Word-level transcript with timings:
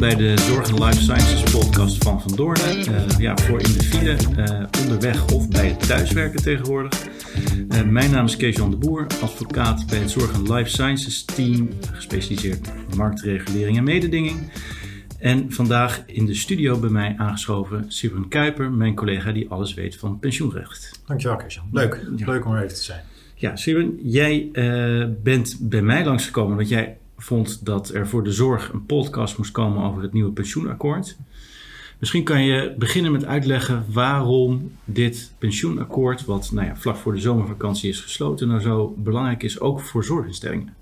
bij 0.00 0.14
de 0.14 0.38
Zorg 0.38 0.68
en 0.68 0.84
Life 0.84 1.02
Sciences 1.02 1.42
podcast 1.42 2.04
van 2.04 2.20
Van 2.20 2.36
Doorn. 2.36 2.60
Uh, 2.60 3.18
ja, 3.18 3.36
voor 3.36 3.60
in 3.60 3.72
de 3.72 3.82
file, 3.82 4.16
uh, 4.38 4.66
onderweg 4.82 5.26
of 5.32 5.48
bij 5.48 5.66
het 5.66 5.86
thuiswerken 5.86 6.42
tegenwoordig. 6.42 7.06
Uh, 7.68 7.82
mijn 7.82 8.10
naam 8.10 8.24
is 8.24 8.36
Kees-Jan 8.36 8.70
de 8.70 8.76
Boer, 8.76 9.06
advocaat 9.22 9.86
bij 9.86 9.98
het 9.98 10.10
Zorg 10.10 10.32
en 10.32 10.52
Life 10.52 10.70
Sciences 10.70 11.24
team, 11.24 11.68
gespecialiseerd 11.92 12.70
in 12.90 12.96
marktregulering 12.96 13.76
en 13.76 13.84
mededinging. 13.84 14.52
En 15.18 15.52
vandaag 15.52 16.02
in 16.06 16.26
de 16.26 16.34
studio 16.34 16.78
bij 16.78 16.90
mij 16.90 17.14
aangeschoven 17.16 17.84
Sibren 17.88 18.28
Kuiper, 18.28 18.70
mijn 18.70 18.94
collega 18.94 19.32
die 19.32 19.48
alles 19.48 19.74
weet 19.74 19.96
van 19.96 20.18
pensioenrecht. 20.18 21.00
Dankjewel 21.06 21.36
Kees-Jan. 21.36 21.68
Leuk, 21.72 22.06
ja. 22.16 22.26
leuk 22.26 22.44
om 22.44 22.52
er 22.52 22.62
even 22.62 22.74
te 22.74 22.82
zijn. 22.82 23.00
Ja, 23.34 23.56
Sibren, 23.56 23.98
jij 24.02 24.48
bent 25.22 25.56
bij 25.60 25.82
mij 25.82 26.04
langsgekomen 26.04 26.56
want 26.56 26.68
jij 26.68 26.98
vond 27.22 27.64
dat 27.64 27.88
er 27.88 28.08
voor 28.08 28.24
de 28.24 28.32
zorg 28.32 28.72
een 28.72 28.86
podcast 28.86 29.38
moest 29.38 29.52
komen 29.52 29.84
over 29.84 30.02
het 30.02 30.12
nieuwe 30.12 30.30
pensioenakkoord. 30.30 31.16
Misschien 31.98 32.24
kan 32.24 32.44
je 32.44 32.74
beginnen 32.78 33.12
met 33.12 33.24
uitleggen 33.24 33.84
waarom 33.88 34.72
dit 34.84 35.32
pensioenakkoord, 35.38 36.24
wat 36.24 36.50
nou 36.52 36.66
ja, 36.66 36.76
vlak 36.76 36.96
voor 36.96 37.14
de 37.14 37.20
zomervakantie 37.20 37.88
is 37.90 38.00
gesloten, 38.00 38.48
nou 38.48 38.60
zo 38.60 38.94
belangrijk 38.98 39.42
is, 39.42 39.60
ook 39.60 39.80
voor 39.80 40.04
zorginstellingen. 40.04 40.74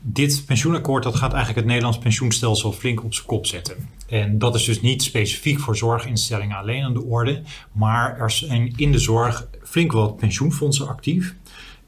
Dit 0.00 0.42
pensioenakkoord 0.46 1.02
dat 1.02 1.14
gaat 1.14 1.32
eigenlijk 1.32 1.56
het 1.56 1.66
Nederlands 1.66 1.98
pensioenstelsel 1.98 2.72
flink 2.72 3.04
op 3.04 3.14
zijn 3.14 3.26
kop 3.26 3.46
zetten. 3.46 3.88
En 4.08 4.38
dat 4.38 4.54
is 4.54 4.64
dus 4.64 4.80
niet 4.80 5.02
specifiek 5.02 5.58
voor 5.58 5.76
zorginstellingen 5.76 6.56
alleen 6.56 6.82
aan 6.82 6.94
de 6.94 7.02
orde, 7.02 7.42
maar 7.72 8.18
er 8.20 8.30
zijn 8.30 8.72
in 8.76 8.92
de 8.92 8.98
zorg 8.98 9.46
flink 9.62 9.92
wat 9.92 10.16
pensioenfondsen 10.16 10.88
actief. 10.88 11.34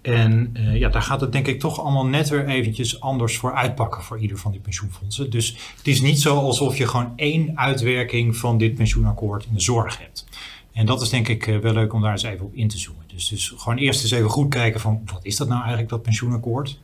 En 0.02 0.54
uh, 0.56 0.76
ja, 0.76 0.88
daar 0.88 1.02
gaat 1.02 1.20
het 1.20 1.32
denk 1.32 1.46
ik 1.46 1.60
toch 1.60 1.80
allemaal 1.80 2.06
net 2.06 2.28
weer 2.28 2.46
eventjes 2.46 3.00
anders 3.00 3.36
voor 3.36 3.54
uitpakken 3.54 4.02
voor 4.02 4.18
ieder 4.18 4.38
van 4.38 4.50
die 4.50 4.60
pensioenfondsen. 4.60 5.30
Dus 5.30 5.56
het 5.76 5.86
is 5.86 6.00
niet 6.00 6.20
zo 6.20 6.36
alsof 6.36 6.76
je 6.76 6.86
gewoon 6.86 7.12
één 7.16 7.58
uitwerking 7.58 8.36
van 8.36 8.58
dit 8.58 8.74
pensioenakkoord 8.74 9.44
in 9.44 9.54
de 9.54 9.60
zorg 9.60 9.98
hebt. 9.98 10.26
En 10.72 10.86
dat 10.86 11.02
is 11.02 11.08
denk 11.08 11.28
ik 11.28 11.46
uh, 11.46 11.58
wel 11.58 11.72
leuk 11.72 11.92
om 11.92 12.02
daar 12.02 12.12
eens 12.12 12.22
even 12.22 12.44
op 12.44 12.54
in 12.54 12.68
te 12.68 12.78
zoomen. 12.78 13.04
Dus, 13.06 13.28
dus 13.28 13.54
gewoon 13.56 13.78
eerst 13.78 14.02
eens 14.02 14.10
even 14.10 14.30
goed 14.30 14.48
kijken 14.48 14.80
van 14.80 15.02
wat 15.12 15.24
is 15.24 15.36
dat 15.36 15.48
nou 15.48 15.60
eigenlijk, 15.60 15.88
dat 15.90 16.02
pensioenakkoord? 16.02 16.78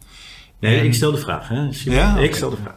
Nee, 0.58 0.78
en, 0.78 0.84
ik 0.84 0.94
stel 0.94 1.10
de 1.10 1.18
vraag. 1.18 1.48
Hè? 1.48 1.68
Ja, 1.84 2.18
ik 2.18 2.34
stel 2.34 2.50
de 2.50 2.56
vraag. 2.56 2.76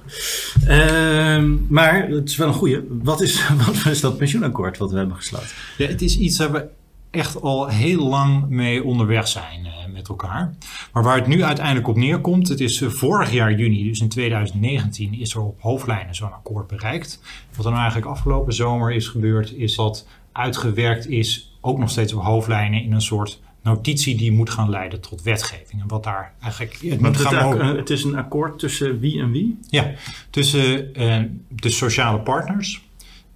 Uh, 0.64 1.50
maar 1.68 2.08
het 2.08 2.30
is 2.30 2.36
wel 2.36 2.48
een 2.48 2.54
goede. 2.54 2.84
Wat 2.90 3.22
is, 3.22 3.48
wat 3.66 3.86
is 3.86 4.02
dat 4.02 4.18
pensioenakkoord 4.18 4.78
wat 4.78 4.92
we 4.92 4.98
hebben 4.98 5.16
gesloten? 5.16 5.48
Ja, 5.78 5.88
het 5.88 6.02
is 6.02 6.18
iets 6.18 6.38
waar 6.38 6.52
we 6.52 6.68
echt 7.12 7.42
al 7.42 7.68
heel 7.68 8.08
lang 8.08 8.50
mee 8.50 8.84
onderweg 8.84 9.28
zijn 9.28 9.67
met 9.98 10.08
elkaar. 10.08 10.56
Maar 10.94 11.04
waar 11.04 11.18
het 11.18 11.28
nu 11.28 11.44
uiteindelijk 11.44 11.88
op 11.88 11.96
neerkomt, 11.96 12.48
het 12.48 12.60
is 12.60 12.82
uh, 12.82 12.90
vorig 12.90 13.32
jaar 13.32 13.54
juni, 13.54 13.84
dus 13.84 14.00
in 14.00 14.10
2019, 14.10 15.14
is 15.14 15.34
er 15.34 15.42
op 15.42 15.62
hoofdlijnen 15.62 16.16
zo'n 16.16 16.34
akkoord 16.34 16.68
bereikt. 16.68 17.22
Wat 17.56 17.66
er 17.66 17.72
nou 17.72 17.82
eigenlijk 17.82 18.12
afgelopen 18.12 18.54
zomer 18.54 18.94
is 18.94 19.08
gebeurd, 19.08 19.54
is 19.54 19.76
dat 19.76 20.08
uitgewerkt 20.32 21.08
is, 21.08 21.58
ook 21.62 21.78
nog 21.78 21.90
steeds 21.90 22.14
op 22.14 22.24
hoofdlijnen, 22.24 22.84
in 22.84 22.94
een 22.94 23.02
soort 23.02 23.42
notitie 23.64 24.18
die 24.18 24.32
moet 24.32 24.50
gaan 24.50 24.70
leiden 24.70 25.02
tot 25.02 25.22
wetgeving. 25.22 25.82
En 25.82 25.88
wat 25.88 26.04
daar 26.04 26.34
eigenlijk. 26.42 26.78
Het, 26.82 27.02
moet 27.02 27.18
gaan 27.18 27.60
het, 27.60 27.78
het 27.78 27.90
is 27.90 28.04
een 28.04 28.16
akkoord 28.16 28.60
tussen 28.60 29.00
wie 29.00 29.20
en 29.22 29.32
wie? 29.32 29.60
Ja, 29.70 29.92
tussen 30.30 31.00
uh, 31.02 31.24
de 31.50 31.70
sociale 31.70 32.20
partners 32.20 32.82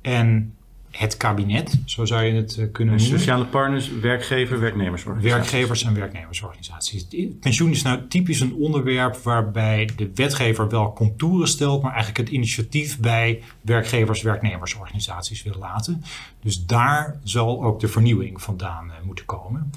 en 0.01 0.53
het 0.91 1.17
kabinet, 1.17 1.79
zo 1.85 2.05
zou 2.05 2.23
je 2.23 2.33
het 2.33 2.57
eh, 2.57 2.65
kunnen 2.71 2.95
noemen. 2.95 3.19
Sociale 3.19 3.45
partners, 3.45 3.91
werkgever, 3.99 4.59
werknemersorganisaties. 4.59 5.51
Werkgevers 5.51 5.83
en 5.83 5.93
werknemersorganisaties. 5.93 7.07
Pensioen 7.39 7.69
is 7.69 7.81
nou 7.81 8.07
typisch 8.07 8.39
een 8.39 8.53
onderwerp 8.53 9.15
waarbij 9.15 9.89
de 9.95 10.11
wetgever 10.15 10.69
wel 10.69 10.93
contouren 10.93 11.47
stelt, 11.47 11.81
maar 11.81 11.91
eigenlijk 11.93 12.27
het 12.27 12.35
initiatief 12.35 12.99
bij 12.99 13.43
werkgevers, 13.61 14.21
werknemersorganisaties 14.21 15.43
wil 15.43 15.55
laten. 15.59 16.03
Dus 16.41 16.65
daar 16.65 17.19
zal 17.23 17.63
ook 17.63 17.79
de 17.79 17.87
vernieuwing 17.87 18.41
vandaan 18.41 18.87
uh, 18.87 18.93
moeten 19.03 19.25
komen. 19.25 19.71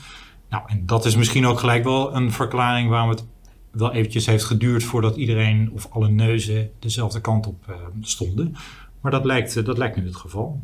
Nou, 0.51 0.63
en 0.67 0.87
dat 0.87 1.05
is 1.05 1.17
misschien 1.17 1.47
ook 1.47 1.59
gelijk 1.59 1.85
wel 1.85 2.15
een 2.15 2.33
verklaring 2.33 2.89
waarom 2.89 3.11
het 3.11 3.25
wel 3.71 3.93
eventjes 3.93 4.27
heeft 4.27 4.45
geduurd 4.45 4.85
voordat 4.85 5.17
iedereen 5.17 5.71
of 5.73 5.87
alle 5.91 6.09
neuzen 6.09 6.71
dezelfde 6.79 7.21
kant 7.21 7.47
op 7.47 7.67
uh, 7.71 7.77
stonden. 8.01 8.57
Maar 9.01 9.13
dat 9.13 9.25
lijkt, 9.25 9.65
dat 9.65 9.79
lijkt 9.79 9.97
nu 9.97 10.07
het 10.07 10.17
geval. 10.17 10.63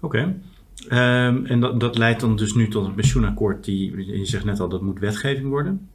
Oké. 0.00 0.36
Um, 0.90 1.46
en 1.46 1.60
dat, 1.60 1.80
dat 1.80 1.98
leidt 1.98 2.20
dan 2.20 2.36
dus 2.36 2.54
nu 2.54 2.68
tot 2.68 2.86
een 2.86 2.94
pensioenakkoord 2.94 3.64
die, 3.64 4.06
je 4.18 4.24
zegt 4.24 4.44
net 4.44 4.60
al, 4.60 4.68
dat 4.68 4.82
moet 4.82 4.98
wetgeving 4.98 5.48
worden. 5.48 5.88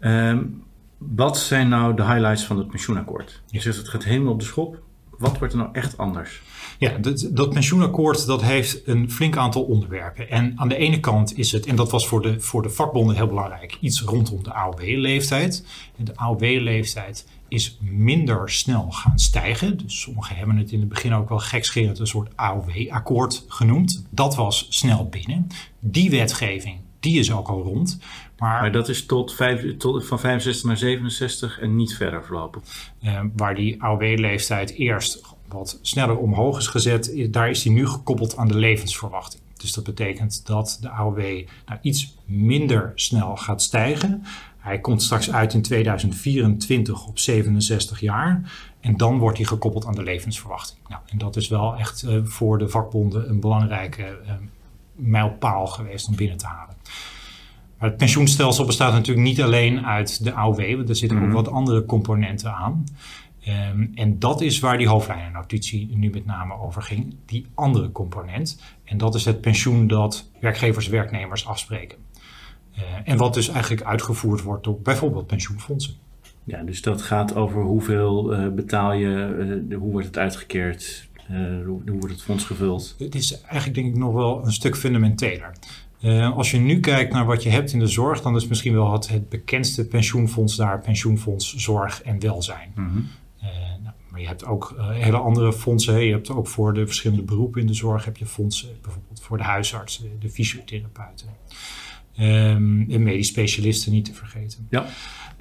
Um, 0.00 0.62
wat 0.98 1.38
zijn 1.38 1.68
nou 1.68 1.96
de 1.96 2.04
highlights 2.04 2.44
van 2.44 2.58
het 2.58 2.68
pensioenakkoord? 2.68 3.42
Je 3.46 3.60
zegt 3.60 3.76
het 3.76 3.88
gaat 3.88 4.04
helemaal 4.04 4.32
op 4.32 4.38
de 4.38 4.44
schop. 4.44 4.82
Wat 5.18 5.38
wordt 5.38 5.52
er 5.52 5.58
nou 5.58 5.70
echt 5.72 5.98
anders? 5.98 6.42
Ja, 6.78 6.98
dat, 6.98 7.28
dat, 7.32 7.50
pensioenakkoord 7.50 8.26
dat 8.26 8.42
heeft 8.42 8.88
een 8.88 9.10
flink 9.10 9.36
aantal 9.36 9.62
onderwerpen. 9.62 10.30
En 10.30 10.52
aan 10.56 10.68
de 10.68 10.76
ene 10.76 11.00
kant 11.00 11.38
is 11.38 11.52
het, 11.52 11.66
en 11.66 11.76
dat 11.76 11.90
was 11.90 12.08
voor 12.08 12.22
de, 12.22 12.40
voor 12.40 12.62
de 12.62 12.70
vakbonden 12.70 13.16
heel 13.16 13.26
belangrijk, 13.26 13.78
iets 13.80 14.02
rondom 14.02 14.42
de 14.42 14.52
AOW-leeftijd. 14.52 15.66
De 15.96 16.16
AOW-leeftijd 16.16 17.26
is 17.50 17.78
minder 17.80 18.50
snel 18.50 18.90
gaan 18.90 19.18
stijgen. 19.18 19.76
Dus 19.76 20.00
sommigen 20.00 20.36
hebben 20.36 20.56
het 20.56 20.72
in 20.72 20.80
het 20.80 20.88
begin 20.88 21.14
ook 21.14 21.28
wel 21.28 21.38
gekscherend 21.38 21.98
een 21.98 22.06
soort 22.06 22.36
AOW-akkoord 22.36 23.44
genoemd. 23.48 24.04
Dat 24.10 24.34
was 24.34 24.66
snel 24.68 25.08
binnen. 25.08 25.46
Die 25.78 26.10
wetgeving, 26.10 26.78
die 27.00 27.18
is 27.18 27.32
ook 27.32 27.48
al 27.48 27.62
rond. 27.62 27.98
Maar, 28.38 28.60
maar 28.60 28.72
dat 28.72 28.88
is 28.88 29.06
tot, 29.06 29.34
vijf, 29.34 29.76
tot, 29.76 30.06
van 30.06 30.20
65 30.20 30.64
naar 30.64 30.76
67 30.76 31.60
en 31.60 31.76
niet 31.76 31.96
verder 31.96 32.24
verlopen. 32.24 32.62
Uh, 33.02 33.20
waar 33.36 33.54
die 33.54 33.82
AOW-leeftijd 33.82 34.70
eerst 34.70 35.22
wat 35.48 35.78
sneller 35.82 36.16
omhoog 36.16 36.58
is 36.58 36.66
gezet, 36.66 37.28
daar 37.30 37.50
is 37.50 37.62
die 37.62 37.72
nu 37.72 37.86
gekoppeld 37.86 38.36
aan 38.36 38.48
de 38.48 38.56
levensverwachting. 38.56 39.42
Dus 39.56 39.72
dat 39.72 39.84
betekent 39.84 40.46
dat 40.46 40.78
de 40.80 40.88
AOW 40.88 41.18
nou, 41.66 41.78
iets 41.82 42.16
minder 42.24 42.92
snel 42.94 43.36
gaat 43.36 43.62
stijgen. 43.62 44.24
Hij 44.60 44.80
komt 44.80 45.02
straks 45.02 45.32
uit 45.32 45.54
in 45.54 45.62
2024 45.62 47.06
op 47.06 47.18
67 47.18 48.00
jaar. 48.00 48.52
En 48.80 48.96
dan 48.96 49.18
wordt 49.18 49.36
hij 49.36 49.46
gekoppeld 49.46 49.86
aan 49.86 49.94
de 49.94 50.02
levensverwachting. 50.02 50.78
Nou, 50.88 51.02
en 51.06 51.18
dat 51.18 51.36
is 51.36 51.48
wel 51.48 51.76
echt 51.76 52.02
uh, 52.02 52.20
voor 52.24 52.58
de 52.58 52.68
vakbonden 52.68 53.28
een 53.28 53.40
belangrijke 53.40 54.02
uh, 54.02 54.32
mijlpaal 54.94 55.66
geweest 55.66 56.08
om 56.08 56.16
binnen 56.16 56.36
te 56.36 56.46
halen. 56.46 56.74
Maar 57.78 57.88
het 57.88 57.98
pensioenstelsel 57.98 58.64
bestaat 58.64 58.92
natuurlijk 58.92 59.26
niet 59.26 59.42
alleen 59.42 59.86
uit 59.86 60.24
de 60.24 60.32
AOW, 60.32 60.76
want 60.76 60.88
er 60.88 60.96
zitten 60.96 61.18
mm 61.18 61.24
-hmm. 61.24 61.36
ook 61.36 61.44
wat 61.44 61.54
andere 61.54 61.84
componenten 61.84 62.54
aan. 62.54 62.84
Um, 63.48 63.90
en 63.94 64.18
dat 64.18 64.40
is 64.40 64.58
waar 64.58 64.78
die 64.78 64.88
hoofdlijnennotitie 64.88 65.96
nu 65.96 66.10
met 66.10 66.26
name 66.26 66.54
over 66.54 66.82
ging, 66.82 67.14
die 67.26 67.46
andere 67.54 67.92
component. 67.92 68.62
En 68.84 68.98
dat 68.98 69.14
is 69.14 69.24
het 69.24 69.40
pensioen 69.40 69.86
dat 69.86 70.30
werkgevers 70.40 70.88
werknemers 70.88 71.46
afspreken. 71.46 71.98
Uh, 72.80 72.86
en 73.04 73.16
wat 73.16 73.34
dus 73.34 73.48
eigenlijk 73.48 73.82
uitgevoerd 73.82 74.42
wordt 74.42 74.64
door 74.64 74.80
bijvoorbeeld 74.80 75.26
pensioenfondsen. 75.26 75.94
Ja, 76.44 76.62
dus 76.62 76.82
dat 76.82 77.02
gaat 77.02 77.34
over 77.34 77.62
hoeveel 77.62 78.34
uh, 78.34 78.48
betaal 78.48 78.92
je, 78.92 79.62
uh, 79.68 79.78
hoe 79.78 79.90
wordt 79.90 80.06
het 80.06 80.18
uitgekeerd, 80.18 81.08
hoe, 81.28 81.80
hoe, 81.86 81.98
wordt 81.98 82.10
het 82.10 82.22
fonds 82.22 82.44
gevuld? 82.44 82.94
Het 82.98 83.14
is 83.14 83.40
eigenlijk 83.40 83.74
denk 83.74 83.86
ik 83.86 83.96
nog 83.96 84.12
wel 84.12 84.44
een 84.44 84.52
stuk 84.52 84.76
fundamenteler. 84.76 85.52
als 86.34 86.50
je 86.50 86.58
nu 86.58 86.80
kijkt 86.80 87.12
naar 87.12 87.26
wat 87.26 87.42
je 87.42 87.48
hebt 87.48 87.72
in 87.72 87.78
de 87.78 87.86
zorg, 87.86 88.22
dan 88.22 88.36
is 88.36 88.46
misschien 88.46 88.72
wel 88.72 88.92
het, 88.92 89.08
het 89.08 89.28
bekendste 89.28 89.86
pensioenfonds 89.86 90.56
daar 90.56 90.80
pensioenfonds 90.80 91.54
Zorg 91.54 92.02
en 92.02 92.20
Welzijn. 92.20 92.72
Mm 92.74 92.88
-hmm. 92.88 93.08
nou, 93.82 93.94
maar 94.08 94.20
je 94.20 94.26
hebt 94.26 94.44
ook 94.44 94.74
hele 94.78 95.16
andere 95.16 95.52
fondsen. 95.52 95.94
Hè. 95.94 96.00
Je 96.00 96.12
hebt 96.12 96.30
ook 96.30 96.46
voor 96.46 96.74
de 96.74 96.86
verschillende 96.86 97.22
beroepen 97.22 97.60
in 97.60 97.66
de 97.66 97.74
zorg 97.74 98.04
heb 98.04 98.16
je 98.16 98.26
fondsen, 98.26 98.68
bijvoorbeeld 98.82 99.20
voor 99.20 99.36
de 99.36 99.44
huisartsen, 99.44 100.10
de 100.20 100.30
fysiotherapeuten. 100.30 101.26
Um, 102.20 102.90
en 102.90 103.02
medisch 103.02 103.28
specialisten 103.28 103.92
niet 103.92 104.04
te 104.04 104.14
vergeten. 104.14 104.66
Ja. 104.70 104.86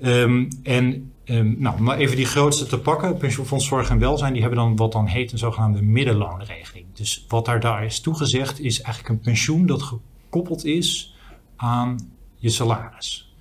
Um, 0.02 0.48
en 0.64 1.12
um, 1.26 1.56
nou, 1.58 1.78
om 1.78 1.84
maar 1.84 1.98
even 1.98 2.16
die 2.16 2.26
grootste 2.26 2.66
te 2.66 2.80
pakken, 2.80 3.18
pensioenfonds 3.18 3.68
Zorg 3.68 3.90
en 3.90 4.00
Welzijn, 4.00 4.34
die 4.34 4.42
hebben 4.42 4.60
dan 4.60 4.76
wat 4.76 4.92
dan 4.92 5.08
heet 5.08 5.32
een 5.32 5.38
zogenaamde 5.38 5.82
middenloonregeling. 5.82 6.86
Dus 6.94 7.26
wat 7.28 7.46
daar, 7.46 7.60
daar 7.60 7.86
is 7.86 8.00
toegezegd, 8.00 8.60
is 8.60 8.82
eigenlijk 8.82 9.16
een 9.16 9.22
pensioen 9.22 9.66
dat 9.66 9.82
gekoppeld 9.82 10.66
is 10.66 11.16
aan 11.56 12.12
je 12.36 12.50
salaris. 12.50 13.34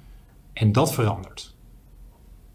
En 0.52 0.72
dat 0.72 0.94
verandert. 0.94 1.54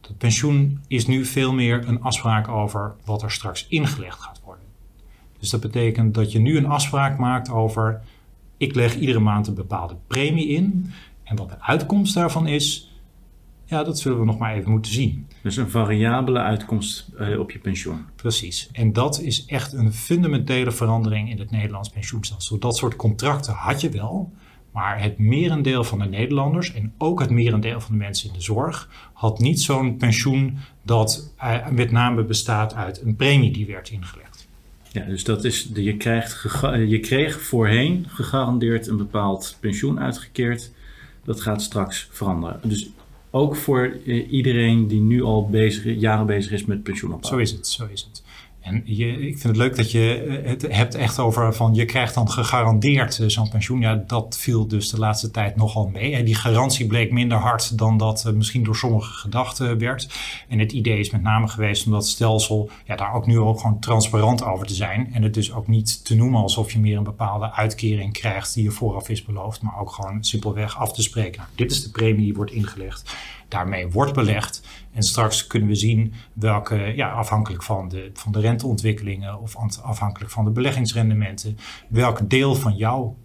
Dat 0.01 0.17
pensioen 0.17 0.79
is 0.87 1.07
nu 1.07 1.25
veel 1.25 1.53
meer 1.53 1.87
een 1.87 2.01
afspraak 2.01 2.47
over 2.47 2.95
wat 3.05 3.21
er 3.21 3.31
straks 3.31 3.67
ingelegd 3.67 4.19
gaat 4.19 4.41
worden. 4.43 4.65
Dus 5.39 5.49
dat 5.49 5.61
betekent 5.61 6.13
dat 6.13 6.31
je 6.31 6.39
nu 6.39 6.57
een 6.57 6.67
afspraak 6.67 7.17
maakt 7.17 7.49
over 7.49 8.01
ik 8.57 8.75
leg 8.75 8.95
iedere 8.95 9.19
maand 9.19 9.47
een 9.47 9.53
bepaalde 9.53 9.95
premie 10.07 10.47
in. 10.47 10.91
En 11.23 11.35
wat 11.35 11.49
de 11.49 11.61
uitkomst 11.61 12.13
daarvan 12.13 12.47
is, 12.47 12.93
ja, 13.65 13.83
dat 13.83 13.99
zullen 13.99 14.19
we 14.19 14.25
nog 14.25 14.37
maar 14.37 14.55
even 14.55 14.71
moeten 14.71 14.91
zien. 14.91 15.27
Dus 15.41 15.57
een 15.57 15.69
variabele 15.69 16.39
uitkomst 16.39 17.09
uh, 17.19 17.39
op 17.39 17.51
je 17.51 17.59
pensioen. 17.59 18.05
Precies. 18.15 18.69
En 18.71 18.93
dat 18.93 19.21
is 19.21 19.45
echt 19.45 19.73
een 19.73 19.93
fundamentele 19.93 20.71
verandering 20.71 21.29
in 21.29 21.39
het 21.39 21.51
Nederlands 21.51 21.89
pensioenstelsel. 21.89 22.59
Dat 22.59 22.77
soort 22.77 22.95
contracten 22.95 23.53
had 23.53 23.81
je 23.81 23.89
wel, 23.89 24.31
Maar 24.71 25.01
het 25.01 25.17
merendeel 25.17 25.83
van 25.83 25.99
de 25.99 26.05
Nederlanders 26.05 26.73
en 26.73 26.93
ook 26.97 27.19
het 27.19 27.29
merendeel 27.29 27.81
van 27.81 27.91
de 27.91 27.97
mensen 27.97 28.27
in 28.27 28.33
de 28.33 28.41
zorg 28.41 28.89
had 29.13 29.39
niet 29.39 29.61
zo'n 29.61 29.97
pensioen 29.97 30.57
dat 30.81 31.33
uh, 31.43 31.67
met 31.67 31.91
name 31.91 32.23
bestaat 32.23 32.73
uit 32.73 33.01
een 33.01 33.15
premie 33.15 33.51
die 33.51 33.65
werd 33.65 33.89
ingelegd. 33.89 34.22
Ja, 34.93 35.05
dus 35.05 35.23
dat 35.23 35.43
is, 35.43 35.69
je, 35.73 35.97
krijgt 35.97 36.41
je 36.87 36.99
kreeg 36.99 37.41
voorheen 37.41 38.05
gegarandeerd 38.07 38.87
een 38.87 38.97
bepaald 38.97 39.57
pensioen 39.59 39.99
uitgekeerd. 39.99 40.71
Dat 41.23 41.41
gaat 41.41 41.61
straks 41.61 42.07
veranderen. 42.11 42.59
Dus 42.63 42.89
ook 43.31 43.55
voor 43.55 43.97
eh, 44.05 44.31
iedereen 44.31 44.87
die 44.87 45.01
nu 45.01 45.23
al 45.23 45.49
bezig, 45.49 45.99
jaren 45.99 46.25
bezig 46.25 46.51
is 46.51 46.65
met 46.65 46.83
pensioenopbouw. 46.83 47.31
Zo 47.31 47.37
is 47.37 47.51
het, 47.51 47.67
zo 47.67 47.87
is 47.91 48.07
het. 48.11 48.23
En 48.63 48.81
je, 48.85 49.27
ik 49.27 49.37
vind 49.37 49.43
het 49.43 49.55
leuk 49.55 49.75
dat 49.75 49.91
je 49.91 50.21
eh, 50.21 50.49
het 50.49 50.61
hebt 50.69 50.95
echt 50.95 51.19
over 51.19 51.53
van 51.53 51.73
je 51.73 51.85
krijgt 51.85 52.13
dan 52.13 52.29
gegarandeerd 52.29 53.19
eh, 53.19 53.27
zo'n 53.27 53.49
pensioen. 53.49 53.79
Ja, 53.79 54.03
dat 54.07 54.37
viel 54.37 54.67
dus 54.67 54.89
de 54.89 54.99
laatste 54.99 55.31
tijd 55.31 55.55
nogal 55.55 55.87
mee. 55.87 56.15
En 56.15 56.25
die 56.25 56.35
garantie 56.35 56.87
bleek 56.87 57.11
minder 57.11 57.37
hard 57.37 57.77
dan 57.77 57.97
dat 57.97 58.31
misschien 58.33 58.63
door 58.63 58.75
sommigen 58.75 59.13
gedacht 59.13 59.57
werd. 59.57 60.07
En 60.47 60.59
het 60.59 60.71
idee 60.71 60.99
is 60.99 61.09
met 61.09 61.21
name 61.21 61.47
geweest 61.47 61.85
om 61.85 61.91
dat 61.91 62.07
stelsel 62.07 62.69
ja, 62.85 62.95
daar 62.95 63.13
ook 63.13 63.25
nu 63.25 63.39
ook 63.39 63.59
gewoon 63.59 63.79
transparant 63.79 64.43
over 64.43 64.67
te 64.67 64.73
zijn. 64.73 65.09
En 65.13 65.23
het 65.23 65.33
dus 65.33 65.53
ook 65.53 65.67
niet 65.67 66.05
te 66.05 66.15
noemen 66.15 66.41
alsof 66.41 66.71
je 66.71 66.79
meer 66.79 66.97
een 66.97 67.03
bepaalde 67.03 67.51
uitkering 67.51 68.13
krijgt 68.13 68.53
die 68.53 68.63
je 68.63 68.71
vooraf 68.71 69.09
is 69.09 69.23
beloofd. 69.23 69.61
Maar 69.61 69.79
ook 69.79 69.91
gewoon 69.91 70.23
simpelweg 70.23 70.77
af 70.77 70.93
te 70.93 71.01
spreken. 71.01 71.43
Dit 71.55 71.71
is 71.71 71.83
de 71.83 71.89
premie 71.89 72.23
die 72.23 72.33
wordt 72.33 72.51
ingelegd 72.51 73.15
daarmee 73.53 73.89
wordt 73.89 74.13
belegd. 74.13 74.67
En 74.91 75.03
straks 75.03 75.47
kunnen 75.47 75.69
we 75.69 75.75
zien 75.75 76.13
welke, 76.33 76.75
ja, 76.95 77.11
afhankelijk 77.11 77.63
van 77.63 77.89
de, 77.89 78.11
van 78.13 78.31
de 78.31 78.39
renteontwikkelingen 78.39 79.41
of 79.41 79.55
afhankelijk 79.81 80.31
van 80.31 80.45
de 80.45 80.51
beleggingsrendementen, 80.51 81.57
welk 81.89 82.29
deel 82.29 82.55
van 82.55 82.75
jouw 82.75 83.17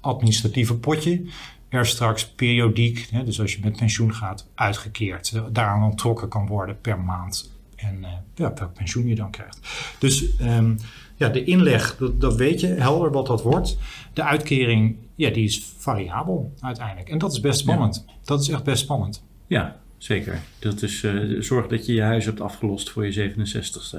administratieve 0.00 0.76
potje 0.76 1.24
er 1.68 1.86
straks 1.86 2.28
periodiek, 2.28 3.08
hè, 3.10 3.24
dus 3.24 3.40
als 3.40 3.52
je 3.52 3.60
met 3.62 3.76
pensioen 3.76 4.14
gaat, 4.14 4.48
uitgekeerd, 4.54 5.32
uh, 5.34 5.42
daaraan 5.52 5.90
ontrokken 5.90 6.28
kan 6.28 6.46
worden 6.46 6.80
per 6.80 7.00
maand. 7.00 7.56
En 7.76 7.98
uh, 8.00 8.08
ja, 8.34 8.52
welk 8.54 8.72
pensioen 8.74 9.06
je 9.06 9.14
dan 9.14 9.30
krijgt. 9.30 9.60
Dus 9.98 10.40
um, 10.40 10.76
ja, 11.16 11.28
de 11.28 11.44
inleg, 11.44 11.96
dat, 11.96 12.20
dat, 12.20 12.36
weet 12.36 12.60
je 12.60 12.66
helder 12.66 13.10
wat 13.10 13.26
dat 13.26 13.42
wordt. 13.42 13.78
De 14.12 14.22
uitkering, 14.22 14.96
ja, 15.14 15.30
die 15.30 15.44
is 15.44 15.72
variabel 15.78 16.52
uiteindelijk. 16.60 17.08
En 17.08 17.18
dat 17.18 17.32
is 17.32 17.40
best 17.40 17.58
spannend. 17.58 18.04
Dat 18.24 18.40
is 18.40 18.48
echt 18.48 18.64
best 18.64 18.82
spannend. 18.82 19.26
Ja, 19.48 19.80
zeker. 19.98 20.38
Dat 20.58 20.82
is 20.82 21.02
uh, 21.02 21.40
zorg 21.40 21.66
dat 21.66 21.86
je 21.86 21.94
je 21.94 22.02
huis 22.02 22.24
hebt 22.24 22.40
afgelost 22.40 22.90
voor 22.90 23.06
je 23.06 23.30
67ste. 23.30 23.98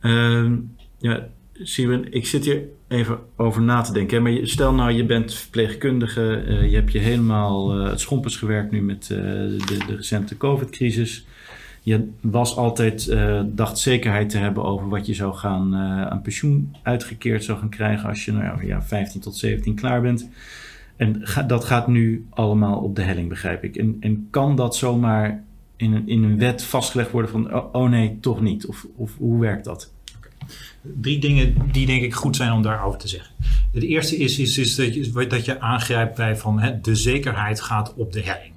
Uh, 0.00 0.50
ja, 0.98 1.28
Simon, 1.52 2.06
ik 2.10 2.26
zit 2.26 2.44
hier 2.44 2.62
even 2.88 3.18
over 3.36 3.62
na 3.62 3.80
te 3.80 3.92
denken. 3.92 4.22
Maar 4.22 4.32
stel 4.42 4.74
nou, 4.74 4.92
je 4.92 5.04
bent 5.04 5.34
verpleegkundige, 5.34 6.44
uh, 6.48 6.70
je 6.70 6.76
hebt 6.76 6.92
je 6.92 6.98
helemaal 6.98 7.80
uh, 7.80 7.88
het 7.90 8.00
schompers 8.00 8.36
gewerkt 8.36 8.70
nu 8.70 8.82
met 8.82 9.06
de, 9.06 9.56
de, 9.86 9.96
recente 9.96 10.36
COVID-crisis. 10.36 11.26
Je 11.82 12.08
was 12.20 12.56
altijd, 12.56 13.16
dacht 13.46 13.78
zekerheid 13.78 14.30
te 14.30 14.38
hebben 14.38 14.64
over 14.64 14.88
wat 14.88 15.06
je 15.06 15.14
zou 15.14 15.34
gaan 15.34 15.74
aan 16.10 16.22
pensioen 16.22 16.74
uitgekeerd 16.82 17.44
zou 17.44 17.58
gaan 17.58 17.68
krijgen 17.68 18.08
als 18.08 18.24
je 18.24 18.32
nou, 18.32 18.66
ja, 18.66 18.82
15 18.82 19.20
tot 19.20 19.36
17 19.36 19.74
klaar 19.74 20.00
bent. 20.00 20.28
En 20.96 21.22
dat 21.46 21.64
gaat 21.64 21.88
nu 21.88 22.26
allemaal 22.30 22.78
op 22.78 22.96
de 22.96 23.02
helling, 23.02 23.28
begrijp 23.28 23.64
ik. 23.64 23.76
En, 23.76 23.96
en 24.00 24.28
kan 24.30 24.56
dat 24.56 24.76
zomaar 24.76 25.44
in 25.76 25.92
een, 25.92 26.08
in 26.08 26.22
een 26.22 26.38
wet 26.38 26.64
vastgelegd 26.64 27.10
worden 27.10 27.30
van, 27.30 27.54
oh, 27.54 27.74
oh 27.74 27.88
nee, 27.88 28.18
toch 28.20 28.40
niet? 28.40 28.66
Of, 28.66 28.86
of 28.96 29.16
hoe 29.18 29.40
werkt 29.40 29.64
dat? 29.64 29.92
Drie 30.82 31.18
dingen 31.18 31.54
die 31.72 31.86
denk 31.86 32.02
ik 32.02 32.14
goed 32.14 32.36
zijn 32.36 32.52
om 32.52 32.62
daarover 32.62 32.98
te 32.98 33.08
zeggen. 33.08 33.34
Het 33.72 33.82
eerste 33.82 34.16
is, 34.16 34.38
is, 34.38 34.58
is 34.58 34.74
dat, 34.74 34.94
je, 34.94 35.26
dat 35.28 35.44
je 35.44 35.60
aangrijpt 35.60 36.16
bij 36.16 36.36
van 36.36 36.60
hè, 36.60 36.80
de 36.80 36.94
zekerheid 36.94 37.60
gaat 37.60 37.94
op 37.94 38.12
de 38.12 38.22
helling 38.22 38.54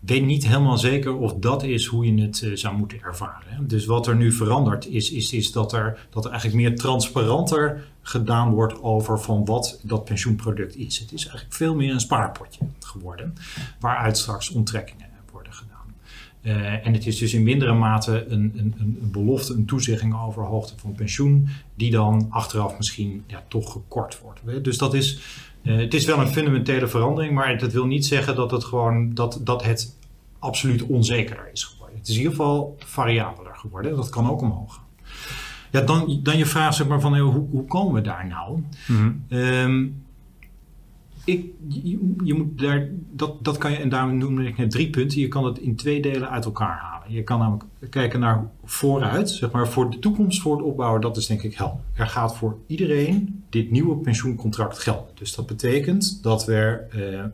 weet 0.00 0.24
niet 0.24 0.46
helemaal 0.46 0.78
zeker 0.78 1.16
of 1.16 1.34
dat 1.34 1.62
is 1.62 1.86
hoe 1.86 2.14
je 2.14 2.22
het 2.22 2.42
uh, 2.44 2.56
zou 2.56 2.76
moeten 2.76 3.02
ervaren. 3.02 3.66
Dus 3.68 3.86
wat 3.86 4.06
er 4.06 4.16
nu 4.16 4.32
verandert 4.32 4.88
is, 4.88 5.10
is, 5.10 5.32
is 5.32 5.52
dat, 5.52 5.72
er, 5.72 6.06
dat 6.10 6.24
er 6.24 6.30
eigenlijk 6.30 6.62
meer 6.62 6.76
transparanter 6.76 7.84
gedaan 8.08 8.50
wordt 8.50 8.82
over 8.82 9.20
van 9.20 9.44
wat 9.44 9.80
dat 9.82 10.04
pensioenproduct 10.04 10.76
is. 10.76 10.98
Het 10.98 11.12
is 11.12 11.22
eigenlijk 11.22 11.54
veel 11.54 11.74
meer 11.74 11.92
een 11.92 12.00
spaarpotje 12.00 12.64
geworden, 12.80 13.34
waaruit 13.80 14.18
straks 14.18 14.50
onttrekkingen 14.50 15.06
worden 15.32 15.52
gedaan. 15.52 15.94
Uh, 16.42 16.86
en 16.86 16.92
het 16.92 17.06
is 17.06 17.18
dus 17.18 17.34
in 17.34 17.42
mindere 17.42 17.74
mate 17.74 18.26
een, 18.28 18.52
een, 18.56 18.74
een, 18.78 19.10
belofte, 19.10 19.54
een 19.54 19.66
toezegging 19.66 20.20
over 20.20 20.42
hoogte 20.42 20.74
van 20.76 20.92
pensioen, 20.92 21.48
die 21.74 21.90
dan 21.90 22.26
achteraf 22.30 22.76
misschien 22.76 23.24
ja, 23.26 23.44
toch 23.48 23.72
gekort 23.72 24.20
wordt. 24.20 24.64
Dus 24.64 24.78
dat 24.78 24.94
is, 24.94 25.20
uh, 25.62 25.78
het 25.78 25.94
is 25.94 26.04
wel 26.04 26.20
een 26.20 26.28
fundamentele 26.28 26.88
verandering, 26.88 27.34
maar 27.34 27.58
dat 27.58 27.72
wil 27.72 27.86
niet 27.86 28.06
zeggen 28.06 28.36
dat 28.36 28.50
het 28.50 28.64
gewoon 28.64 29.14
dat, 29.14 29.40
dat 29.44 29.64
het 29.64 29.96
absoluut 30.38 30.82
onzekerder 30.82 31.48
is 31.52 31.64
geworden. 31.64 31.98
Het 31.98 32.08
is 32.08 32.14
in 32.14 32.20
ieder 32.20 32.36
geval 32.36 32.76
variabeler 32.78 33.56
geworden. 33.56 33.96
Dat 33.96 34.08
kan 34.08 34.30
ook 34.30 34.40
omhoog. 34.40 34.80
Ja, 35.70 35.80
dan, 35.80 36.20
dan 36.22 36.38
je 36.38 36.46
vraag 36.46 36.74
zeg 36.74 36.86
maar 36.86 37.00
van 37.00 37.18
hoe, 37.18 37.46
hoe 37.50 37.64
komen 37.64 37.94
we 37.94 38.00
daar 38.00 38.26
nou? 38.26 38.62
Mm 38.86 39.96
ik, 41.28 41.46
je, 42.24 42.34
moet 42.34 42.58
daar, 42.58 42.88
dat, 43.12 43.44
dat 43.44 43.58
kan 43.58 43.70
je, 43.70 43.76
en 43.76 43.88
daarom 43.88 44.18
noemde 44.18 44.46
ik 44.46 44.56
net 44.56 44.70
drie 44.70 44.90
punten. 44.90 45.20
Je 45.20 45.28
kan 45.28 45.44
het 45.44 45.58
in 45.58 45.76
twee 45.76 46.02
delen 46.02 46.30
uit 46.30 46.44
elkaar 46.44 46.78
halen. 46.78 47.12
Je 47.12 47.22
kan 47.22 47.38
namelijk 47.38 47.64
kijken 47.90 48.20
naar 48.20 48.46
vooruit, 48.64 49.30
zeg 49.30 49.50
maar 49.50 49.68
voor 49.68 49.90
de 49.90 49.98
toekomst, 49.98 50.40
voor 50.40 50.56
het 50.56 50.64
opbouwen. 50.64 51.00
Dat 51.00 51.16
is 51.16 51.26
denk 51.26 51.42
ik 51.42 51.54
helder. 51.54 51.80
Er 51.94 52.06
gaat 52.06 52.36
voor 52.36 52.58
iedereen 52.66 53.44
dit 53.50 53.70
nieuwe 53.70 53.96
pensioencontract 53.96 54.78
gelden. 54.78 55.14
Dus 55.14 55.34
dat 55.34 55.46
betekent 55.46 56.22
dat 56.22 56.44
we 56.44 56.80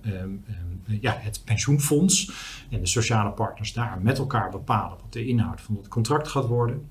uh, 0.06 1.00
ja, 1.00 1.16
het 1.18 1.42
pensioenfonds 1.44 2.32
en 2.70 2.80
de 2.80 2.86
sociale 2.86 3.30
partners 3.30 3.72
daar 3.72 3.98
met 4.02 4.18
elkaar 4.18 4.50
bepalen 4.50 4.98
wat 5.02 5.12
de 5.12 5.26
inhoud 5.26 5.60
van 5.60 5.76
het 5.76 5.88
contract 5.88 6.28
gaat 6.28 6.46
worden. 6.46 6.86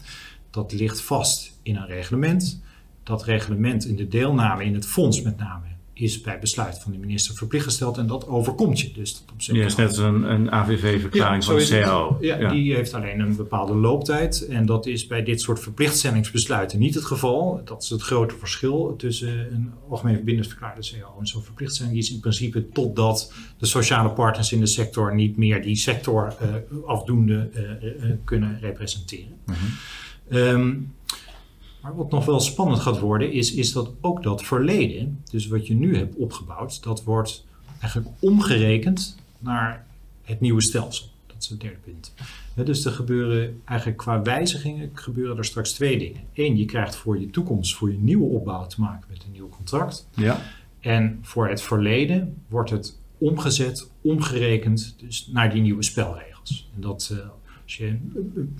Dat 0.54 0.72
ligt 0.72 1.02
vast 1.02 1.60
in 1.64 1.76
een 1.76 1.86
reglement. 1.86 2.62
Dat 3.04 3.24
reglement 3.24 3.86
in 3.86 3.96
de 3.96 4.08
deelname 4.08 4.64
in 4.64 4.74
het 4.74 4.86
fonds 4.86 5.22
met 5.22 5.38
name 5.38 5.66
is 5.94 6.22
bij 6.22 6.40
besluit 6.40 6.80
van 6.80 6.92
de 6.92 6.98
minister 6.98 7.36
verplicht 7.36 7.64
gesteld 7.64 7.98
en 7.98 8.08
dat 8.08 8.28
overkomt 8.28 8.80
je. 8.80 8.92
Dus 8.92 9.14
dat 9.14 9.24
op 9.34 9.42
zich 9.42 9.56
ja, 9.56 9.66
is 9.66 9.76
net 9.76 9.98
een, 9.98 10.32
een 10.32 10.52
AVV-verklaring 10.52 11.44
van 11.44 11.56
de 11.56 11.68
CAO. 11.68 12.18
Ja, 12.20 12.40
ja, 12.40 12.50
die 12.50 12.76
heeft 12.76 12.94
alleen 12.94 13.20
een 13.20 13.36
bepaalde 13.36 13.76
looptijd 13.76 14.46
en 14.46 14.66
dat 14.66 14.86
is 14.86 15.08
bij 15.08 15.24
dit 15.24 15.42
soort 15.42 15.60
verplichtstellingsbesluiten 15.60 16.80
niet 16.80 16.96
het 16.96 17.06
geval. 17.06 17.62
Dat 17.66 17.84
is 17.84 17.90
het 17.90 18.02
grote 18.02 18.36
verschil 18.36 18.96
tussen 18.98 19.54
een 19.54 19.72
algemeen 19.90 20.16
verbindingsverklaarde 20.16 20.82
CAO 20.82 21.20
en 21.20 21.28
zo'n 21.28 21.44
verplichtstelling. 21.44 21.94
Die 21.94 22.04
is 22.04 22.12
in 22.12 22.20
principe 22.20 22.70
totdat 22.70 23.34
de 23.58 23.66
sociale 23.66 24.10
partners 24.10 24.52
in 24.52 24.60
de 24.60 24.66
sector 24.66 25.16
niet 25.16 25.38
meer 25.38 25.62
die 25.62 25.76
sector 25.76 26.36
uh, 26.42 26.88
afdoende 26.88 27.50
uh, 27.54 27.62
uh, 27.84 28.16
kunnen 28.24 28.58
representeren. 28.62 29.38
Mm 29.46 29.56
-hmm. 30.28 30.94
Maar 31.84 31.96
wat 31.96 32.12
nog 32.12 32.26
wel 32.26 32.40
spannend 32.40 32.80
gaat 32.80 33.00
worden, 33.00 33.32
is, 33.32 33.54
is 33.54 33.72
dat 33.72 33.92
ook 34.02 34.24
dat 34.24 34.44
verleden, 34.44 35.24
dus 35.32 35.48
wat 35.48 35.68
je 35.68 35.74
nu 35.74 35.98
hebt 35.98 36.16
opgebouwd, 36.16 36.84
dat 36.84 37.04
wordt 37.04 37.46
eigenlijk 37.80 38.16
omgerekend 38.20 39.18
naar 39.40 39.86
het 40.24 40.40
nieuwe 40.40 40.62
stelsel. 40.62 41.06
Dat 41.28 41.36
is 41.40 41.50
het 41.50 41.60
derde 41.60 41.78
punt. 41.84 42.14
dus 42.66 42.86
er 42.86 42.92
gebeuren 42.92 43.62
eigenlijk 43.66 43.98
qua 44.00 44.22
wijzigingen 44.22 44.90
gebeuren 44.94 45.38
er 45.38 45.46
straks 45.46 45.72
twee 45.72 45.98
dingen. 45.98 46.22
Eén, 46.34 46.58
je 46.58 46.66
krijgt 46.66 46.96
voor 46.96 47.20
je 47.20 47.30
toekomst, 47.30 47.76
voor 47.76 47.92
je 47.92 47.98
nieuwe 47.98 48.26
opbouw 48.26 48.68
te 48.68 48.82
maken 48.82 49.08
met 49.10 49.24
een 49.24 49.32
nieuw 49.32 49.50
contract. 49.50 50.08
Ja. 50.16 50.42
En 50.80 51.20
voor 51.22 51.50
het 51.50 51.62
verleden 51.62 52.42
wordt 52.48 52.70
het 52.70 52.98
omgezet, 53.18 53.90
omgerekend 54.02 54.96
dus 54.98 55.28
naar 55.32 55.54
die 55.54 55.62
nieuwe 55.62 55.84
spelregels. 55.84 56.70
En 56.76 56.82
dat, 56.82 57.10
uh, 57.14 57.20
als 57.74 57.88
je 57.88 57.98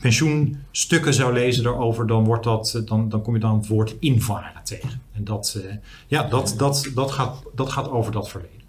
pensioenstukken 0.02 1.14
zou 1.14 1.34
lezen 1.34 1.64
daarover, 1.64 2.08
dan, 2.08 2.24
wordt 2.24 2.44
dat, 2.44 2.74
eh, 2.76 2.86
dan, 2.86 3.10
dan 3.10 3.22
kom 3.22 3.34
je 3.34 3.40
dan 3.40 3.58
het 3.58 3.68
woord 3.68 3.96
invaren 4.00 4.64
tegen. 4.64 5.02
En 5.12 5.24
dat, 5.24 5.62
uh, 5.66 5.74
ja, 6.08 6.24
dat, 6.24 6.56
dat, 6.58 6.92
dat, 6.96 7.12
gaat, 7.12 7.44
dat 7.56 7.72
gaat 7.72 7.90
over 7.90 8.12
dat 8.12 8.30
verleden. 8.30 8.62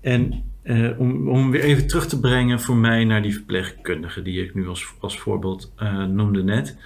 En 0.00 0.42
uh, 0.62 1.00
om, 1.00 1.28
om 1.28 1.50
weer 1.50 1.62
even 1.62 1.86
terug 1.86 2.06
te 2.06 2.20
brengen 2.20 2.60
voor 2.60 2.76
mij 2.76 3.04
naar 3.04 3.22
die 3.22 3.32
verpleegkundige 3.32 4.22
die 4.22 4.44
ik 4.44 4.54
nu 4.54 4.68
als, 4.68 4.86
als 5.00 5.18
voorbeeld 5.18 5.72
noemde 6.08 6.42
net. 6.42 6.76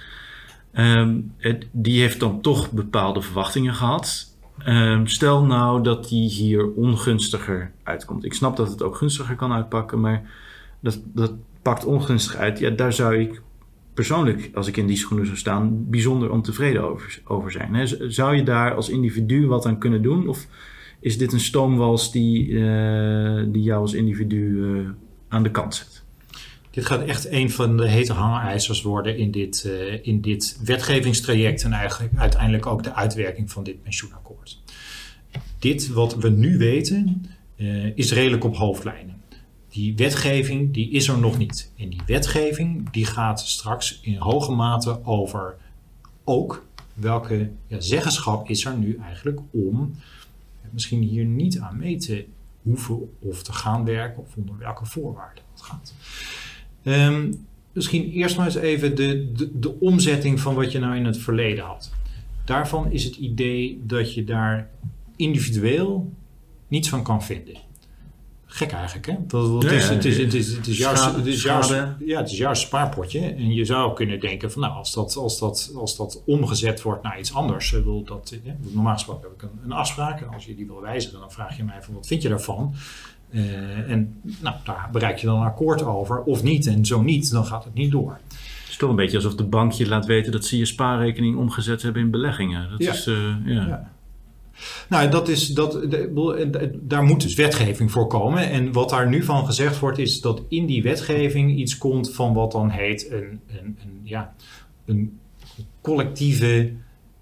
Um, 0.75 1.33
het, 1.37 1.67
die 1.71 2.01
heeft 2.01 2.19
dan 2.19 2.41
toch 2.41 2.71
bepaalde 2.71 3.21
verwachtingen 3.21 3.73
gehad. 3.73 4.35
Um, 4.67 5.07
stel 5.07 5.45
nou 5.45 5.83
dat 5.83 6.09
die 6.09 6.29
hier 6.29 6.71
ongunstiger 6.71 7.71
uitkomt. 7.83 8.25
Ik 8.25 8.33
snap 8.33 8.55
dat 8.55 8.69
het 8.69 8.83
ook 8.83 8.95
gunstiger 8.95 9.35
kan 9.35 9.51
uitpakken, 9.51 9.99
maar 9.99 10.21
dat, 10.79 10.99
dat 11.03 11.33
pakt 11.63 11.85
ongunstig 11.85 12.35
uit, 12.35 12.59
ja, 12.59 12.69
daar 12.69 12.93
zou 12.93 13.17
ik 13.19 13.41
persoonlijk, 13.93 14.49
als 14.53 14.67
ik 14.67 14.77
in 14.77 14.87
die 14.87 14.97
schoenen 14.97 15.25
zou 15.25 15.37
staan, 15.37 15.89
bijzonder 15.89 16.31
ontevreden 16.31 16.83
over, 17.25 17.51
zijn. 17.51 17.87
Zou 18.11 18.35
je 18.35 18.43
daar 18.43 18.75
als 18.75 18.89
individu 18.89 19.47
wat 19.47 19.65
aan 19.65 19.77
kunnen 19.77 20.01
doen? 20.01 20.27
Of 20.27 20.47
is 20.99 21.17
dit 21.17 21.33
een 21.33 21.39
stoomwals 21.39 22.11
die, 22.11 22.47
uh, 22.47 23.43
die 23.47 23.63
jou 23.63 23.81
als 23.81 23.93
individu 23.93 24.37
uh, 24.37 24.89
aan 25.27 25.43
de 25.43 25.51
kant 25.51 25.75
zet? 25.75 26.03
Dit 26.71 26.85
gaat 26.85 27.03
echt 27.05 27.31
een 27.31 27.51
van 27.51 27.77
de 27.77 27.87
hete 27.87 28.13
hangijzers 28.13 28.81
worden 28.81 29.17
in 29.17 29.31
dit, 29.31 29.63
uh, 29.67 30.07
in 30.07 30.21
dit 30.21 30.59
wetgevingstraject 30.63 31.63
en 31.63 31.71
eigenlijk 31.71 32.13
uiteindelijk 32.15 32.65
ook 32.65 32.83
de 32.83 32.93
uitwerking 32.93 33.51
van 33.51 33.63
dit 33.63 33.83
pensioenakkoord. 33.83 34.61
Dit 35.59 35.87
wat 35.87 36.15
we 36.15 36.29
nu 36.29 36.57
weten, 36.57 37.25
is 37.95 38.11
redelijk 38.11 38.43
op 38.43 38.55
hoofdlijnen. 38.55 39.21
Die 39.73 39.95
wetgeving 39.95 40.73
die 40.73 40.89
is 40.89 41.07
er 41.07 41.19
nog 41.19 41.37
niet. 41.37 41.71
En 41.77 41.89
die 41.89 42.01
wetgeving 42.05 42.91
die 42.91 43.05
gaat 43.05 43.39
straks 43.39 43.99
in 44.01 44.17
hoge 44.17 44.51
mate 44.51 45.05
over 45.05 45.55
ook 46.23 46.65
welke 46.93 47.49
ja, 47.67 47.79
zeggenschap 47.79 48.49
is 48.49 48.65
er 48.65 48.77
nu 48.77 48.97
eigenlijk 49.03 49.39
om 49.51 49.95
misschien 50.69 51.01
hier 51.01 51.25
niet 51.25 51.59
aan 51.59 51.77
mee 51.77 51.97
te 51.97 52.25
hoeven 52.61 53.09
of 53.19 53.43
te 53.43 53.53
gaan 53.53 53.85
werken 53.85 54.23
of 54.23 54.35
onder 54.35 54.57
welke 54.57 54.85
voorwaarden 54.85 55.43
het 55.51 55.61
gaat. 55.61 55.93
Um, 56.83 57.45
misschien 57.71 58.11
eerst 58.11 58.37
maar 58.37 58.45
eens 58.45 58.55
even 58.55 58.95
de, 58.95 59.31
de 59.59 59.79
omzetting 59.79 60.39
van 60.39 60.55
wat 60.55 60.71
je 60.71 60.79
nou 60.79 60.95
in 60.95 61.05
het 61.05 61.17
verleden 61.17 61.65
had. 61.65 61.91
Daarvan 62.45 62.91
is 62.91 63.03
het 63.03 63.15
idee 63.15 63.81
dat 63.85 64.13
je 64.13 64.23
daar 64.23 64.69
individueel 65.15 66.11
niets 66.67 66.89
van 66.89 67.03
kan 67.03 67.23
vinden. 67.23 67.57
Gek 68.55 68.71
eigenlijk, 68.71 69.05
hè? 69.05 69.15
Dat, 69.27 69.63
het, 69.63 69.71
is, 69.71 69.89
het, 69.89 70.05
is, 70.05 70.17
het, 70.17 70.33
is, 70.33 70.55
het, 70.55 70.67
is, 70.67 70.77
juist, 70.77 71.15
het, 71.15 71.25
is 71.25 71.43
juist, 71.43 71.69
ja, 72.05 72.19
het 72.19 72.31
is 72.31 72.37
juist 72.37 72.61
een 72.61 72.67
spaarpotje. 72.67 73.19
En 73.19 73.53
je 73.53 73.65
zou 73.65 73.93
kunnen 73.93 74.19
denken 74.19 74.51
van, 74.51 74.61
nou, 74.61 74.73
als 74.73 74.93
dat, 74.93 75.15
als 75.15 75.39
dat, 75.39 75.71
als 75.75 75.95
dat 75.97 76.21
omgezet 76.25 76.81
wordt 76.81 77.03
naar 77.03 77.19
iets 77.19 77.33
anders. 77.33 77.71
Wil 77.71 78.03
dat, 78.03 78.35
normaal 78.59 78.93
gesproken 78.93 79.29
heb 79.29 79.31
ik 79.31 79.41
een, 79.41 79.59
een 79.63 79.71
afspraak. 79.71 80.21
En 80.21 80.33
als 80.33 80.45
je 80.45 80.55
die 80.55 80.65
wil 80.65 80.81
wijzigen, 80.81 81.19
dan 81.19 81.31
vraag 81.31 81.57
je 81.57 81.63
mij 81.63 81.81
van, 81.81 81.93
wat 81.93 82.07
vind 82.07 82.21
je 82.21 82.29
daarvan? 82.29 82.73
Uh, 83.29 83.91
en 83.91 84.21
nou, 84.39 84.55
daar 84.63 84.89
bereik 84.91 85.17
je 85.17 85.25
dan 85.25 85.39
een 85.39 85.45
akkoord 85.45 85.83
over, 85.83 86.21
of 86.21 86.43
niet. 86.43 86.67
En 86.67 86.85
zo 86.85 87.01
niet, 87.01 87.31
dan 87.31 87.45
gaat 87.45 87.63
het 87.63 87.73
niet 87.73 87.91
door. 87.91 88.19
Het 88.27 88.69
is 88.69 88.77
toch 88.77 88.89
een 88.89 88.95
beetje 88.95 89.17
alsof 89.17 89.35
de 89.35 89.43
bank 89.43 89.71
je 89.71 89.87
laat 89.87 90.05
weten 90.05 90.31
dat 90.31 90.45
ze 90.45 90.57
je 90.57 90.65
spaarrekening 90.65 91.37
omgezet 91.37 91.81
hebben 91.81 92.01
in 92.01 92.11
beleggingen. 92.11 92.69
Dat 92.69 92.83
ja. 92.83 92.91
is, 92.91 93.07
uh, 93.07 93.15
ja. 93.45 93.67
ja. 93.67 93.92
Nou, 94.89 95.09
dat 95.09 95.27
is, 95.27 95.47
dat, 95.47 95.79
daar 96.73 97.03
moet 97.03 97.21
dus 97.21 97.35
wetgeving 97.35 97.91
voor 97.91 98.07
komen. 98.07 98.49
En 98.49 98.71
wat 98.71 98.89
daar 98.89 99.09
nu 99.09 99.23
van 99.23 99.45
gezegd 99.45 99.79
wordt, 99.79 99.97
is 99.97 100.21
dat 100.21 100.41
in 100.47 100.65
die 100.65 100.83
wetgeving 100.83 101.57
iets 101.57 101.77
komt 101.77 102.13
van 102.13 102.33
wat 102.33 102.51
dan 102.51 102.69
heet 102.69 103.11
een, 103.11 103.39
een, 103.47 103.77
een 103.81 103.99
ja, 104.03 104.33
een 104.85 105.19
collectieve 105.81 106.71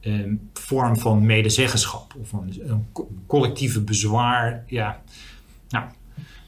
um, 0.02 0.50
vorm 0.54 0.98
van 0.98 1.26
medezeggenschap. 1.26 2.14
Of 2.22 2.32
een, 2.32 2.62
een 2.66 2.86
collectieve 3.28 3.82
bezwaar. 3.82 4.64
Ja, 4.68 5.02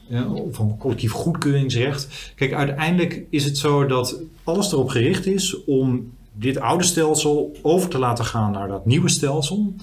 nou, 0.08 0.40
of 0.40 0.58
een 0.58 0.78
collectief 0.78 1.12
goedkeuringsrecht. 1.12 2.32
Kijk, 2.34 2.52
uiteindelijk 2.52 3.22
is 3.30 3.44
het 3.44 3.58
zo 3.58 3.86
dat 3.86 4.20
alles 4.44 4.72
erop 4.72 4.88
gericht 4.88 5.26
is 5.26 5.64
om 5.64 6.12
dit 6.32 6.58
oude 6.58 6.84
stelsel 6.84 7.56
over 7.62 7.88
te 7.88 7.98
laten 7.98 8.24
gaan 8.24 8.52
naar 8.52 8.68
dat 8.68 8.86
nieuwe 8.86 9.08
stelsel. 9.08 9.74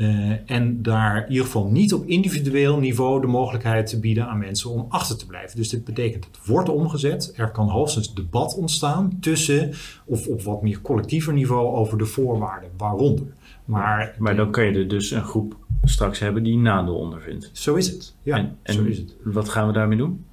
Uh, 0.00 0.50
en 0.50 0.82
daar 0.82 1.22
in 1.24 1.30
ieder 1.30 1.44
geval 1.44 1.66
niet 1.66 1.94
op 1.94 2.06
individueel 2.06 2.78
niveau 2.78 3.20
de 3.20 3.26
mogelijkheid 3.26 3.86
te 3.86 4.00
bieden 4.00 4.28
aan 4.28 4.38
mensen 4.38 4.70
om 4.70 4.86
achter 4.88 5.16
te 5.16 5.26
blijven. 5.26 5.56
Dus 5.56 5.68
dit 5.68 5.84
betekent 5.84 6.24
het 6.24 6.46
wordt 6.46 6.68
omgezet. 6.68 7.32
Er 7.36 7.50
kan 7.50 7.68
hoogstens 7.68 8.14
debat 8.14 8.54
ontstaan 8.56 9.18
tussen 9.20 9.70
of 10.04 10.26
op 10.26 10.42
wat 10.42 10.62
meer 10.62 10.80
collectiever 10.80 11.32
niveau 11.32 11.76
over 11.76 11.98
de 11.98 12.04
voorwaarden 12.04 12.70
waaronder. 12.76 13.26
Maar, 13.64 14.14
maar 14.18 14.36
dan 14.36 14.50
kan 14.50 14.64
je 14.64 14.72
er 14.72 14.88
dus 14.88 15.10
een 15.10 15.24
groep 15.24 15.56
straks 15.84 16.18
hebben 16.18 16.42
die 16.42 16.56
nadeel 16.56 16.96
ondervindt. 16.96 17.50
Zo 17.52 17.74
is 17.74 17.86
het. 17.86 18.14
Ja, 18.22 18.36
en, 18.36 18.56
en 18.62 18.74
zo 18.74 18.82
is 18.82 18.98
het. 18.98 19.14
wat 19.24 19.48
gaan 19.48 19.66
we 19.66 19.72
daarmee 19.72 19.98
doen? 19.98 20.24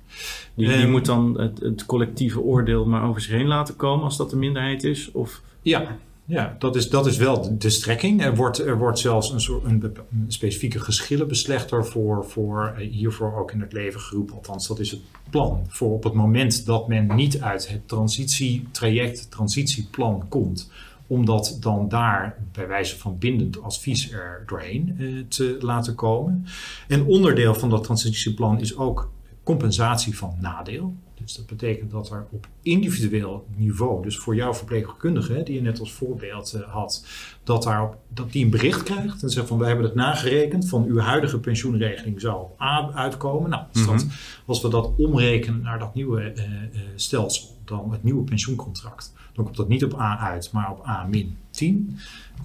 Die, 0.54 0.68
die 0.68 0.84
um, 0.84 0.90
moet 0.90 1.06
dan 1.06 1.40
het, 1.40 1.60
het, 1.60 1.86
collectieve 1.86 2.42
oordeel 2.42 2.86
maar 2.86 3.04
over 3.04 3.22
zich 3.22 3.32
heen 3.32 3.48
laten 3.48 3.76
komen 3.76 4.04
als 4.04 4.18
dat 4.18 4.30
de 4.30 4.38
minderheid 4.38 4.84
is? 4.84 5.12
Of? 5.12 5.42
Ja, 5.62 5.98
ja 6.28 6.56
dat, 6.60 6.76
is, 6.76 6.90
dat 6.90 7.08
is 7.08 7.18
wel 7.18 7.58
de 7.58 7.70
strekking. 7.70 8.22
Er 8.22 8.36
wordt, 8.36 8.60
er 8.60 8.78
wordt 8.78 9.00
zelfs 9.00 9.32
een, 9.32 9.42
soort, 9.42 9.64
een, 9.64 9.96
specifieke 10.28 10.80
geschillenbeslechter 10.80 11.86
voor, 11.86 12.26
voor, 12.26 12.76
hiervoor 12.78 13.36
ook 13.36 13.52
in 13.52 13.62
het 13.62 13.74
leven 13.74 14.00
geroepen. 14.00 14.36
Althans, 14.36 14.68
dat 14.68 14.80
is 14.80 14.92
het 14.92 15.02
plan. 15.30 15.66
Voor 15.68 15.92
op 15.92 16.04
het 16.04 16.14
moment 16.14 16.66
dat 16.66 16.88
men 16.88 17.16
niet 17.16 17.42
uit 17.42 17.70
het 17.70 17.88
transitietraject, 17.88 19.32
transitieplan 19.32 20.26
komt 20.28 20.70
omdat 21.08 21.58
dan 21.60 21.90
daar 21.90 22.38
bij 22.52 22.68
wijze 22.68 22.98
van 22.98 23.18
bindend 23.18 23.62
advies 23.62 24.12
er 24.12 24.44
doorheen 24.46 24.96
eh, 25.00 25.08
te 25.28 25.58
laten 25.60 25.96
komen. 25.96 26.46
En 26.88 27.06
onderdeel 27.06 27.56
van 27.56 27.70
dat 27.70 27.84
transitieplan 27.84 28.60
is 28.60 28.78
ook 28.78 29.12
compensatie 29.44 30.18
van 30.18 30.36
nadeel. 30.40 30.96
Dus 31.28 31.36
dat 31.36 31.46
betekent 31.46 31.92
dat 31.92 32.10
er 32.10 32.26
op 32.30 32.48
individueel 32.62 33.48
niveau, 33.56 34.04
dus 34.04 34.18
voor 34.18 34.36
jouw 34.36 34.54
verpleegkundige, 34.54 35.44
die 35.44 35.56
je 35.56 35.62
net 35.62 35.80
als 35.80 35.94
voorbeeld 35.94 36.54
uh, 36.56 36.62
had, 36.62 37.06
dat, 37.44 37.64
daar, 37.64 37.90
dat 38.08 38.32
die 38.32 38.44
een 38.44 38.50
bericht 38.50 38.84
krijgt 38.84 39.24
en 39.24 39.30
zegt 39.30 39.48
van 39.48 39.58
wij 39.58 39.68
hebben 39.68 39.86
het 39.86 39.96
nagerekend, 39.96 40.70
van 40.70 40.86
uw 40.86 40.98
huidige 40.98 41.40
pensioenregeling 41.40 42.22
zou 42.22 42.42
op 42.42 42.62
A 42.62 42.92
uitkomen. 42.94 43.50
Nou, 43.50 43.64
als, 43.74 43.86
dat, 43.86 44.06
als 44.46 44.62
we 44.62 44.70
dat 44.70 44.92
omrekenen 44.98 45.62
naar 45.62 45.80
dat 45.80 45.96
nieuwe 45.96 46.22
uh, 46.22 46.44
uh, 46.44 46.82
stelsel, 46.96 47.58
dan 47.66 47.92
het 47.92 48.04
nieuwe 48.04 48.24
pensioencontract, 48.24 49.14
dan 49.34 49.44
komt 49.44 49.58
dat 49.58 49.68
niet 49.68 49.84
op 49.84 50.00
A 50.00 50.20
uit, 50.20 50.52
maar 50.52 50.72
op 50.72 50.88
A 50.88 51.08
min 51.10 51.38
10. 51.50 51.98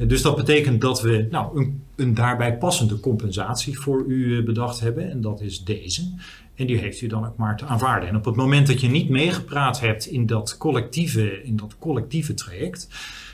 Dus 0.07 0.23
dat 0.23 0.37
betekent 0.37 0.81
dat 0.81 1.03
we 1.03 1.27
nou, 1.31 1.59
een, 1.61 1.83
een 1.97 2.15
daarbij 2.15 2.59
passende 2.59 3.01
compensatie 3.01 3.79
voor 3.79 4.05
u 4.07 4.43
bedacht 4.43 4.81
hebben 4.81 5.11
en 5.11 5.21
dat 5.21 5.41
is 5.41 5.65
deze. 5.65 6.11
En 6.63 6.69
die 6.69 6.79
heeft 6.79 7.01
u 7.01 7.07
dan 7.07 7.27
ook 7.27 7.37
maar 7.37 7.57
te 7.57 7.65
aanvaarden. 7.65 8.09
En 8.09 8.17
op 8.17 8.25
het 8.25 8.37
moment 8.37 8.67
dat 8.67 8.81
je 8.81 8.89
niet 8.89 9.09
meegepraat 9.09 9.81
hebt 9.81 10.07
in 10.07 10.27
dat 10.27 10.57
collectieve, 10.59 11.43
in 11.43 11.57
dat 11.57 11.77
collectieve 11.79 12.35
traject, 12.35 12.89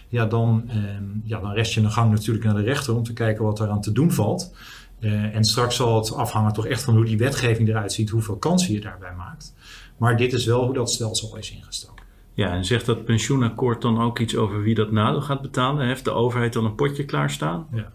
ja 0.08 0.26
dan, 0.26 0.64
eh, 0.68 0.76
ja, 1.24 1.40
dan 1.40 1.52
rest 1.52 1.72
je 1.72 1.80
een 1.80 1.90
gang 1.90 2.10
natuurlijk 2.10 2.44
naar 2.44 2.54
de 2.54 2.62
rechter 2.62 2.94
om 2.94 3.02
te 3.02 3.12
kijken 3.12 3.44
wat 3.44 3.60
eraan 3.60 3.80
te 3.80 3.92
doen 3.92 4.12
valt. 4.12 4.54
Uh, 5.00 5.34
en 5.34 5.44
straks 5.44 5.76
zal 5.76 5.96
het 5.96 6.14
afhangen 6.14 6.52
toch 6.52 6.66
echt 6.66 6.82
van 6.82 6.94
hoe 6.94 7.04
die 7.04 7.18
wetgeving 7.18 7.68
eruit 7.68 7.92
ziet, 7.92 8.10
hoeveel 8.10 8.36
kansen 8.36 8.72
je 8.72 8.80
daarbij 8.80 9.14
maakt. 9.16 9.54
Maar 9.96 10.16
dit 10.16 10.32
is 10.32 10.46
wel 10.46 10.64
hoe 10.64 10.74
dat 10.74 10.90
stelsel 10.90 11.36
is 11.36 11.50
ingestoken. 11.50 12.04
Ja, 12.34 12.52
en 12.52 12.64
zegt 12.64 12.86
dat 12.86 13.04
pensioenakkoord 13.04 13.82
dan 13.82 14.00
ook 14.00 14.18
iets 14.18 14.36
over 14.36 14.62
wie 14.62 14.74
dat 14.74 14.90
nadeel 14.90 15.20
gaat 15.20 15.42
betalen? 15.42 15.86
Heeft 15.86 16.04
de 16.04 16.10
overheid 16.10 16.52
dan 16.52 16.64
een 16.64 16.74
potje 16.74 17.04
klaarstaan? 17.04 17.66
Ja. 17.72 17.92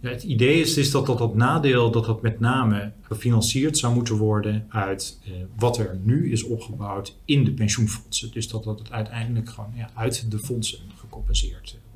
Het 0.00 0.22
idee 0.22 0.60
is, 0.60 0.76
is 0.76 0.90
dat, 0.90 1.06
dat 1.06 1.18
dat 1.18 1.34
nadeel 1.34 1.90
dat 1.90 2.04
dat 2.04 2.22
met 2.22 2.40
name 2.40 2.92
gefinancierd 3.02 3.78
zou 3.78 3.94
moeten 3.94 4.16
worden 4.16 4.66
uit 4.68 5.18
eh, 5.24 5.32
wat 5.56 5.78
er 5.78 5.98
nu 6.02 6.32
is 6.32 6.42
opgebouwd 6.42 7.16
in 7.24 7.44
de 7.44 7.52
pensioenfondsen. 7.52 8.30
Dus 8.32 8.48
dat 8.48 8.64
dat 8.64 8.78
het 8.78 8.90
uiteindelijk 8.90 9.48
gewoon 9.48 9.72
ja, 9.76 9.90
uit 9.94 10.30
de 10.30 10.38
fondsen 10.38 10.78
gecompenseerd 10.96 11.70
wordt. 11.70 11.89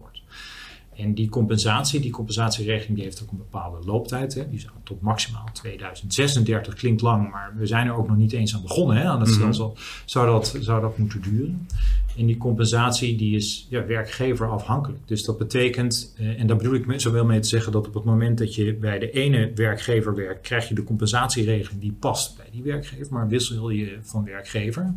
En 0.96 1.14
die 1.14 1.28
compensatie, 1.28 2.00
die 2.00 2.10
compensatieregeling, 2.10 2.94
die 2.94 3.04
heeft 3.04 3.22
ook 3.22 3.30
een 3.30 3.36
bepaalde 3.36 3.86
looptijd. 3.86 4.34
Hè. 4.34 4.50
Die 4.50 4.60
zou 4.60 4.72
tot 4.82 5.00
maximaal 5.00 5.48
2036, 5.52 6.74
klinkt 6.74 7.02
lang, 7.02 7.30
maar 7.30 7.52
we 7.56 7.66
zijn 7.66 7.86
er 7.86 7.94
ook 7.94 8.08
nog 8.08 8.16
niet 8.16 8.32
eens 8.32 8.54
aan 8.54 8.62
begonnen 8.62 8.96
hè, 8.96 9.04
aan 9.04 9.20
het 9.20 9.28
stelsel. 9.28 9.68
Mm 9.68 9.74
-hmm. 9.74 9.82
zou, 10.04 10.26
dat, 10.26 10.56
zou 10.60 10.80
dat 10.80 10.98
moeten 10.98 11.22
duren. 11.22 11.66
En 12.16 12.26
die 12.26 12.36
compensatie 12.36 13.16
die 13.16 13.36
is 13.36 13.66
ja, 13.70 13.86
werkgever 13.86 14.50
afhankelijk. 14.50 15.00
Dus 15.04 15.24
dat 15.24 15.38
betekent, 15.38 16.14
eh, 16.16 16.40
en 16.40 16.46
daar 16.46 16.56
bedoel 16.56 16.74
ik 16.74 17.00
zo 17.00 17.12
wel 17.12 17.24
mee 17.24 17.40
te 17.40 17.48
zeggen, 17.48 17.72
dat 17.72 17.86
op 17.86 17.94
het 17.94 18.04
moment 18.04 18.38
dat 18.38 18.54
je 18.54 18.74
bij 18.74 18.98
de 18.98 19.10
ene 19.10 19.52
werkgever 19.54 20.14
werkt, 20.14 20.40
krijg 20.40 20.68
je 20.68 20.74
de 20.74 20.84
compensatieregeling 20.84 21.80
die 21.80 21.96
past 21.98 22.36
bij 22.36 22.46
die 22.52 22.62
werkgever. 22.62 23.12
Maar 23.12 23.28
wissel 23.28 23.70
je 23.70 23.98
van 24.02 24.24
werkgever, 24.24 24.94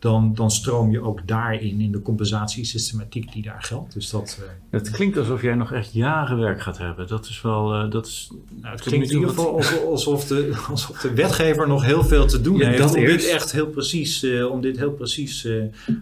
dan, 0.00 0.34
dan 0.34 0.50
stroom 0.50 0.90
je 0.90 1.00
ook 1.00 1.26
daarin 1.26 1.80
in 1.80 1.92
de 1.92 2.02
compensatiesystematiek 2.02 3.32
die 3.32 3.42
daar 3.42 3.62
geldt. 3.62 3.94
Dus 3.94 4.10
dat, 4.10 4.38
uh, 4.40 4.46
het 4.70 4.90
klinkt 4.90 5.18
alsof 5.18 5.42
jij 5.42 5.54
nog 5.54 5.72
echt 5.72 5.92
jaren 5.92 6.38
werk 6.38 6.62
gaat 6.62 6.78
hebben. 6.78 7.08
Dat 7.08 7.26
is 7.26 7.42
wel. 7.42 7.84
Uh, 7.84 7.90
dat 7.90 8.06
is, 8.06 8.30
nou, 8.60 8.74
het 8.74 8.82
klinkt 8.82 9.08
in 9.08 9.14
ieder 9.14 9.28
geval 9.28 9.56
alsof, 9.56 9.84
alsof, 9.84 10.26
de, 10.26 10.56
alsof 10.70 11.00
de 11.00 11.14
wetgever 11.14 11.68
nog 11.68 11.84
heel 11.84 12.04
veel 12.04 12.26
te 12.26 12.40
doen 12.40 12.56
ja, 12.56 12.68
heeft 12.68 12.94
om 12.94 13.04
dit 13.04 13.28
echt 13.28 13.52
heel 13.52 13.66
precies, 13.66 14.24
uh, 14.24 14.50
om 14.50 14.60
dit 14.60 14.76
heel 14.76 14.92
precies 14.92 15.48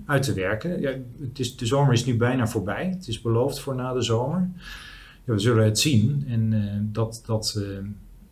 uit 0.07 0.23
te 0.23 0.33
werken. 0.33 0.81
Ja, 0.81 0.91
het 1.21 1.39
is, 1.39 1.57
de 1.57 1.67
zomer 1.67 1.93
is 1.93 2.05
nu 2.05 2.17
bijna 2.17 2.47
voorbij. 2.47 2.87
Het 2.87 3.09
is 3.09 3.21
beloofd 3.21 3.61
voor 3.61 3.75
na 3.75 3.93
de 3.93 4.03
zomer. 4.03 4.49
Ja, 5.25 5.33
we 5.33 5.39
zullen 5.39 5.65
het 5.65 5.79
zien. 5.79 6.25
En 6.29 6.89
dat, 6.93 7.23
dat, 7.27 7.63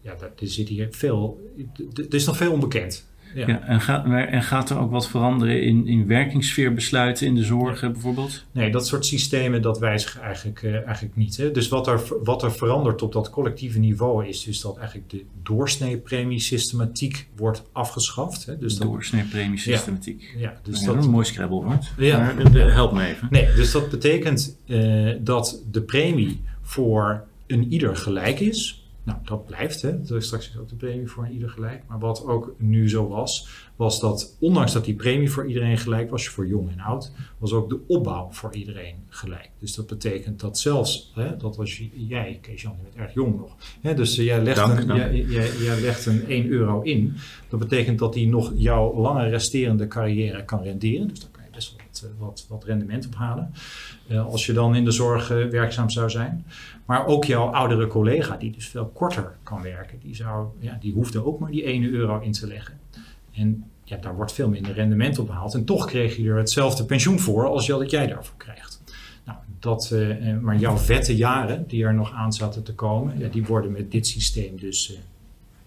ja, 0.01 0.15
dat, 0.15 0.31
er 0.41 0.49
zit 0.49 0.69
hier 0.69 0.89
veel. 0.91 1.51
Er 1.95 2.15
is 2.15 2.27
nog 2.27 2.37
veel 2.37 2.53
onbekend. 2.53 3.07
Ja. 3.35 3.47
ja. 3.47 3.63
en, 3.63 3.81
gaat, 3.81 4.05
en 4.05 4.43
gaat 4.43 4.71
er 4.71 4.79
ook 4.79 4.91
wat 4.91 5.09
veranderen 5.09 5.63
in, 5.63 5.87
in 5.87 6.07
werkingsfeerbesluiten 6.07 7.27
in 7.27 7.35
de 7.35 7.45
zorg 7.45 7.81
bijvoorbeeld? 7.81 8.45
Nee, 8.53 8.71
dat 8.71 8.87
soort 8.87 9.07
systemen 9.07 9.63
dat 9.63 9.79
wijzigen 9.79 10.21
eigenlijk, 10.21 10.63
uh, 10.63 10.87
eigenlijk 10.87 11.17
niet. 11.17 11.37
Hè. 11.37 11.51
Dus 11.51 11.69
wat 11.69 11.87
er, 11.87 12.03
wat 12.23 12.43
er 12.43 12.53
verandert 12.53 13.03
op 13.03 13.13
dat 13.13 13.31
collectieve 13.31 13.79
niveau 13.79 14.27
is 14.27 14.45
dus 14.45 14.61
dat 14.61 14.77
eigenlijk 14.77 15.11
de 15.11 15.25
doorsneepremiesystematiek 15.43 17.29
wordt 17.37 17.63
afgeschaft. 17.73 18.47
Hè. 18.47 18.59
Dus 18.59 18.77
doorsneepremiesystematiek. 18.77 20.35
Ja, 20.35 20.41
ja 20.41 20.61
dus 20.63 20.81
ja, 20.81 20.87
dat, 20.87 21.05
een 21.05 21.11
mooi 21.11 21.25
scrabblewoord. 21.25 21.93
Ja. 21.99 22.19
Maar, 22.19 22.55
uh, 22.57 22.75
help 22.75 22.93
me 22.93 23.07
even. 23.07 23.29
Nee, 23.31 23.55
dus 23.55 23.73
dat 23.73 23.91
betekent 23.91 24.59
uh, 24.67 25.15
dat 25.21 25.63
de 25.71 25.83
premie 25.83 26.41
voor 26.63 27.25
een 27.47 27.73
ieder 27.73 27.97
gelijk 27.97 28.41
is. 28.41 28.86
Nou, 29.07 29.19
dat 29.25 29.47
blijft. 29.47 29.83
Hè. 29.83 29.89
Er 29.89 30.17
is 30.17 30.27
straks 30.27 30.59
ook 30.59 30.69
de 30.69 30.75
premie 30.75 31.07
voor 31.09 31.29
ieder 31.29 31.51
gelijk. 31.51 31.83
Maar 31.89 31.99
wat 31.99 32.25
ook 32.27 32.55
nu 32.59 32.89
zo 32.89 33.09
was, 33.09 33.49
was 33.77 34.01
dat 34.01 34.37
ondanks 34.39 34.73
dat 34.73 34.85
die 34.85 34.95
premie 34.95 35.31
voor 35.31 35.47
iedereen 35.47 35.79
gelijk 35.79 36.11
was, 36.11 36.29
voor 36.29 36.47
jong 36.47 36.71
en 36.71 36.81
oud, 36.81 37.13
was 37.39 37.53
ook 37.53 37.69
de 37.69 37.81
opbouw 37.87 38.29
voor 38.31 38.55
iedereen 38.55 38.95
gelijk. 39.09 39.51
Dus 39.59 39.75
dat 39.75 39.87
betekent 39.87 40.41
dat 40.41 40.59
zelfs, 40.59 41.13
hè, 41.15 41.37
dat 41.37 41.57
was 41.57 41.83
jij, 41.95 42.39
Kees-Jan, 42.43 42.75
je 42.77 42.83
bent 42.83 43.07
erg 43.07 43.15
jong 43.15 43.37
nog. 43.37 43.57
Hè, 43.81 43.95
dus 43.95 44.15
jij, 44.15 44.43
legt 44.43 44.59
een, 44.59 44.87
Jij, 44.87 45.25
jij, 45.25 45.51
jij, 45.57 45.81
legt 45.81 46.07
een 46.07 46.27
1 46.27 46.47
euro 46.49 46.83
in. 46.83 47.15
Dat 47.49 47.61
betekent 47.61 47.99
dat 47.99 48.13
die 48.13 48.29
nog 48.29 48.53
jouw 48.55 49.01
lange 49.01 49.29
resterende 49.29 49.89
carrière 49.89 50.45
kan 50.45 50.63
renderen. 50.63 51.09
Dus 51.09 51.21
daar 51.21 51.31
eh, 52.05 52.27
wat, 52.49 52.65
rendement 52.65 53.07
ophalen. 53.07 53.53
Uh, 54.09 54.27
als 54.27 54.47
je 54.47 54.53
dan 54.53 54.75
in 54.75 54.85
de 54.85 54.91
zorg 54.91 55.31
uh, 55.31 55.49
werkzaam 55.49 55.91
zou 55.91 56.11
zijn. 56.11 56.47
Maar 56.85 57.07
ook 57.07 57.25
jouw 57.25 57.47
oudere 57.47 57.87
collega, 57.87 58.37
die 58.37 58.51
dus 58.51 58.69
veel 58.69 58.87
korter 58.87 59.37
kan 59.43 59.63
werken, 59.63 59.99
die, 60.03 60.15
zou, 60.15 60.47
ja, 60.59 60.79
die 60.81 60.93
hoefde 60.93 61.25
ook 61.25 61.39
maar 61.39 61.51
die 61.51 61.65
1 61.65 61.85
euro 61.85 62.21
in 62.21 62.33
te 62.33 62.47
leggen. 62.47 62.79
En 63.33 63.65
ja, 63.85 63.97
daar 63.97 64.15
wordt 64.15 64.33
veel 64.33 64.49
minder 64.49 64.73
rendement 64.73 65.19
op 65.19 65.27
behaald. 65.27 65.55
En 65.55 65.65
toch 65.65 65.87
kreeg 65.87 66.17
je 66.17 66.29
er 66.29 66.37
hetzelfde 66.37 66.85
pensioen 66.85 67.19
voor 67.19 67.47
als 67.47 67.67
dat 67.67 67.91
jij 67.91 68.07
daarvoor 68.07 68.37
krijgt. 68.37 68.83
Nou, 69.25 69.39
dat, 69.59 69.95
maar 70.41 70.57
jouw 70.57 70.77
vette 70.77 71.17
jaren 71.17 71.65
die 71.67 71.85
er 71.85 71.95
nog 71.95 72.13
aan 72.13 72.33
zaten 72.33 72.63
te 72.63 72.75
komen, 72.75 73.19
ja, 73.19 73.29
die 73.29 73.45
worden 73.45 73.73
met 73.73 73.91
dit 73.91 74.07
systeem 74.07 74.61
dus 74.61 74.93
uh, 74.93 74.99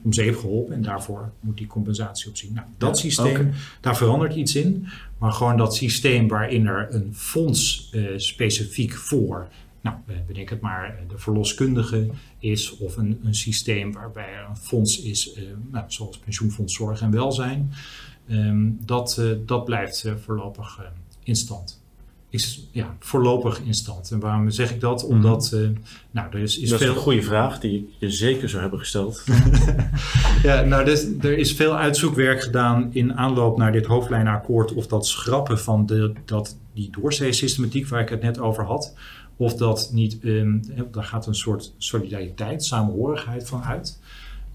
om 0.01 0.13
zeep 0.13 0.37
geholpen. 0.37 0.75
En 0.75 0.81
daarvoor 0.81 1.31
moet 1.39 1.57
die 1.57 1.67
compensatie 1.67 2.29
op 2.29 2.37
zien. 2.37 2.53
Nou, 2.53 2.67
dat 2.77 3.01
ja, 3.01 3.03
systeem, 3.03 3.31
okay. 3.31 3.51
daar 3.81 3.97
verandert 3.97 4.35
iets 4.35 4.55
in. 4.55 4.87
Maar 5.17 5.31
gewoon 5.31 5.57
dat 5.57 5.75
systeem 5.75 6.27
waarin 6.27 6.67
er 6.67 6.87
een 6.93 7.15
fonds 7.15 7.91
uh, 7.95 8.09
specifiek 8.15 8.93
voor 8.93 9.47
nou, 9.81 9.97
bedenk 10.27 10.49
het 10.49 10.61
maar, 10.61 10.99
de 11.07 11.17
verloskundige 11.17 12.09
is 12.39 12.77
of 12.77 12.97
een, 12.97 13.19
een 13.23 13.35
systeem 13.35 13.93
waarbij 13.93 14.33
er 14.33 14.45
een 14.49 14.57
fonds 14.57 15.01
is, 15.01 15.35
uh, 15.37 15.43
nou, 15.71 15.85
zoals 15.87 16.17
pensioenfonds 16.17 16.73
zorg 16.73 17.01
en 17.01 17.11
welzijn. 17.11 17.71
Um, 18.29 18.79
dat, 18.85 19.17
uh, 19.19 19.37
dat 19.45 19.65
blijft 19.65 20.05
voorlopig 20.23 20.91
in 21.23 21.35
stand. 21.35 21.81
Is 22.29 22.67
ja, 22.71 22.95
voorlopig 22.99 23.61
in 23.61 23.73
stand. 23.73 24.11
En 24.11 24.19
waarom 24.19 24.49
zeg 24.49 24.71
ik 24.71 24.79
dat? 24.79 25.05
Omdat 25.05 25.51
mm. 25.51 25.77
nou, 26.11 26.27
er 26.31 26.39
is, 26.39 26.59
is 26.59 26.69
dat 26.69 26.79
veel... 26.79 26.89
is 26.89 26.95
een 26.95 27.01
goede 27.01 27.21
vraag 27.21 27.59
die 27.59 27.93
je 27.99 28.11
zeker 28.11 28.49
zou 28.49 28.61
hebben 28.61 28.79
gesteld. 28.79 29.23
ja, 30.43 30.61
nou, 30.61 30.85
dus, 30.85 31.07
er 31.21 31.37
is 31.37 31.53
veel 31.53 31.75
uitzoekwerk 31.75 32.41
gedaan 32.41 32.89
in 32.91 33.13
aanloop 33.13 33.57
naar 33.57 33.71
dit 33.71 33.85
hoofdlijnakkoord 33.85 34.73
of 34.73 34.87
dat 34.87 35.07
schrappen 35.07 35.59
van 35.59 35.85
de, 35.85 36.13
dat, 36.25 36.57
die 36.73 36.89
doorsee-systematiek 36.91 37.87
waar 37.87 38.01
ik 38.01 38.09
het 38.09 38.21
net 38.21 38.39
over 38.39 38.63
had 38.63 38.93
of 39.39 39.55
dat 39.55 39.89
niet, 39.93 40.17
um, 40.23 40.61
daar 40.91 41.03
gaat 41.03 41.27
een 41.27 41.35
soort 41.35 41.73
solidariteit, 41.77 42.63
samenhorigheid 42.63 43.47
van 43.47 43.63
uit. 43.63 43.99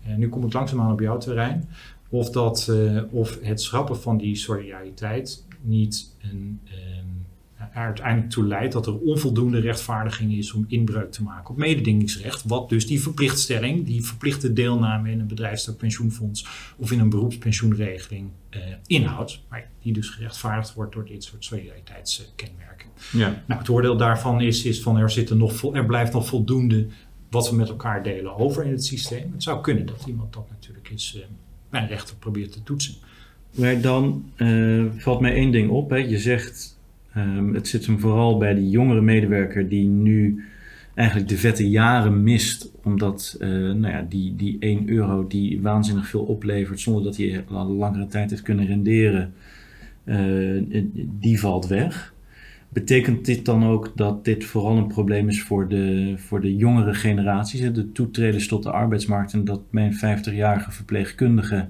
En 0.02 0.18
nu 0.18 0.28
komt 0.28 0.44
het 0.44 0.52
langzaamaan 0.52 0.92
op 0.92 1.00
jouw 1.00 1.18
terrein. 1.18 1.68
Of, 2.08 2.30
dat, 2.30 2.66
uh, 2.70 3.02
of 3.10 3.38
het 3.42 3.62
schrappen 3.62 4.00
van 4.00 4.16
die 4.16 4.36
solidariteit 4.36 5.44
niet 5.60 6.14
een, 6.22 6.60
um, 6.98 7.23
er 7.72 7.82
uiteindelijk 7.82 8.30
toe 8.30 8.46
leidt 8.46 8.72
dat 8.72 8.86
er 8.86 8.98
onvoldoende 8.98 9.60
rechtvaardiging 9.60 10.32
is 10.32 10.52
om 10.52 10.64
inbreuk 10.68 11.12
te 11.12 11.22
maken 11.22 11.50
op 11.50 11.56
mededingingsrecht. 11.56 12.44
Wat 12.44 12.68
dus 12.68 12.86
die 12.86 13.00
verplichtstelling, 13.00 13.86
die 13.86 14.04
verplichte 14.04 14.52
deelname 14.52 15.10
in 15.10 15.20
een 15.20 15.26
bedrijfstak 15.26 15.76
pensioenfonds 15.76 16.46
of 16.76 16.92
in 16.92 16.98
een 16.98 17.08
beroepspensioenregeling 17.08 18.30
uh, 18.50 18.60
inhoudt. 18.86 19.40
Maar 19.48 19.68
die 19.82 19.92
dus 19.92 20.08
gerechtvaardigd 20.08 20.74
wordt 20.74 20.92
door 20.92 21.04
dit 21.04 21.24
soort 21.24 21.44
solidariteitskenmerken. 21.44 22.88
Ja. 23.12 23.42
Nou, 23.46 23.60
het 23.60 23.68
oordeel 23.68 23.96
daarvan 23.96 24.40
is, 24.40 24.64
is 24.64 24.82
van 24.82 24.96
er, 24.96 25.10
zitten 25.10 25.36
nog 25.36 25.74
er 25.74 25.86
blijft 25.86 26.12
nog 26.12 26.26
voldoende 26.26 26.86
wat 27.30 27.50
we 27.50 27.56
met 27.56 27.68
elkaar 27.68 28.02
delen 28.02 28.36
over 28.36 28.64
in 28.64 28.70
het 28.70 28.84
systeem. 28.84 29.32
Het 29.32 29.42
zou 29.42 29.60
kunnen 29.60 29.86
dat 29.86 30.04
iemand 30.06 30.32
dat 30.32 30.46
natuurlijk 30.50 30.90
eens 30.90 31.16
uh, 31.16 31.22
bij 31.70 31.82
een 31.82 31.88
rechter 31.88 32.16
probeert 32.16 32.52
te 32.52 32.62
toetsen. 32.62 32.94
Maar 33.54 33.80
dan 33.80 34.30
uh, 34.36 34.84
valt 34.96 35.20
mij 35.20 35.34
één 35.34 35.50
ding 35.50 35.70
op. 35.70 35.90
Hè. 35.90 35.96
Je 35.96 36.18
zegt 36.18 36.73
Um, 37.16 37.54
het 37.54 37.68
zit 37.68 37.86
hem 37.86 38.00
vooral 38.00 38.38
bij 38.38 38.54
die 38.54 38.70
jongere 38.70 39.00
medewerker 39.00 39.68
die 39.68 39.88
nu 39.88 40.44
eigenlijk 40.94 41.28
de 41.28 41.36
vette 41.36 41.70
jaren 41.70 42.22
mist, 42.22 42.70
omdat 42.82 43.36
uh, 43.40 43.48
nou 43.48 43.88
ja, 43.88 44.06
die, 44.08 44.36
die 44.36 44.56
1 44.58 44.88
euro 44.88 45.26
die 45.26 45.62
waanzinnig 45.62 46.06
veel 46.06 46.22
oplevert 46.22 46.80
zonder 46.80 47.02
dat 47.02 47.16
hij 47.16 47.44
al 47.48 47.66
langere 47.66 48.06
tijd 48.06 48.30
heeft 48.30 48.42
kunnen 48.42 48.66
renderen, 48.66 49.32
uh, 50.04 50.62
die 51.20 51.40
valt 51.40 51.66
weg. 51.66 52.14
Betekent 52.68 53.24
dit 53.24 53.44
dan 53.44 53.64
ook 53.64 53.92
dat 53.96 54.24
dit 54.24 54.44
vooral 54.44 54.76
een 54.76 54.86
probleem 54.86 55.28
is 55.28 55.42
voor 55.42 55.68
de, 55.68 56.14
voor 56.16 56.40
de 56.40 56.56
jongere 56.56 56.94
generaties, 56.94 57.72
de 57.72 57.92
toetreders 57.92 58.48
tot 58.48 58.62
de 58.62 58.70
arbeidsmarkt 58.70 59.32
en 59.32 59.44
dat 59.44 59.60
mijn 59.70 59.94
50-jarige 59.94 60.70
verpleegkundige 60.70 61.68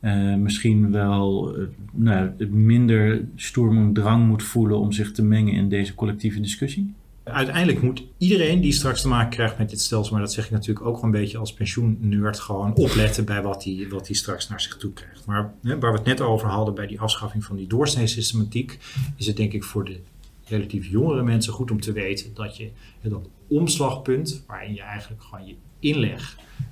uh, 0.00 0.34
misschien 0.34 0.92
wel 0.92 1.58
uh, 1.58 1.66
nou, 1.92 2.46
minder 2.50 3.24
stoer 3.34 3.90
drang 3.92 4.26
moet 4.26 4.42
voelen 4.42 4.78
om 4.78 4.92
zich 4.92 5.12
te 5.12 5.22
mengen 5.22 5.54
in 5.54 5.68
deze 5.68 5.94
collectieve 5.94 6.40
discussie? 6.40 6.94
Uiteindelijk 7.32 7.82
moet 7.82 8.04
iedereen 8.18 8.60
die 8.60 8.72
straks 8.72 9.00
te 9.00 9.08
maken 9.08 9.30
krijgt 9.30 9.58
met 9.58 9.70
dit 9.70 9.80
stelsel, 9.80 10.12
maar 10.12 10.22
dat 10.22 10.32
zeg 10.32 10.44
ik 10.44 10.50
natuurlijk 10.50 10.86
ook 10.86 11.02
een 11.02 11.10
beetje 11.10 11.38
als 11.38 11.52
pensioennerd, 11.52 12.40
gewoon 12.40 12.74
opletten 12.74 13.24
bij 13.24 13.42
wat 13.42 13.64
hij 13.64 13.86
wat 13.90 14.08
straks 14.10 14.48
naar 14.48 14.60
zich 14.60 14.76
toe 14.76 14.92
krijgt. 14.92 15.26
Maar 15.26 15.52
hè, 15.62 15.78
waar 15.78 15.92
we 15.92 15.98
het 15.98 16.06
net 16.06 16.20
over 16.20 16.48
hadden 16.48 16.74
bij 16.74 16.86
die 16.86 17.00
afschaffing 17.00 17.44
van 17.44 17.56
die 17.56 17.66
doorsneesystematiek, 17.66 18.78
is 19.16 19.26
het 19.26 19.36
denk 19.36 19.52
ik 19.52 19.64
voor 19.64 19.84
de 19.84 20.00
relatief 20.44 20.86
jongere 20.86 21.22
mensen 21.22 21.52
goed 21.52 21.70
om 21.70 21.80
te 21.80 21.92
weten 21.92 22.34
dat 22.34 22.56
je 22.56 22.70
dat 23.02 23.28
omslagpunt, 23.48 24.44
waarin 24.46 24.74
je 24.74 24.82
eigenlijk 24.82 25.22
gewoon 25.22 25.46
je 25.46 25.54
inleg 25.78 26.36
eh, 26.38 26.64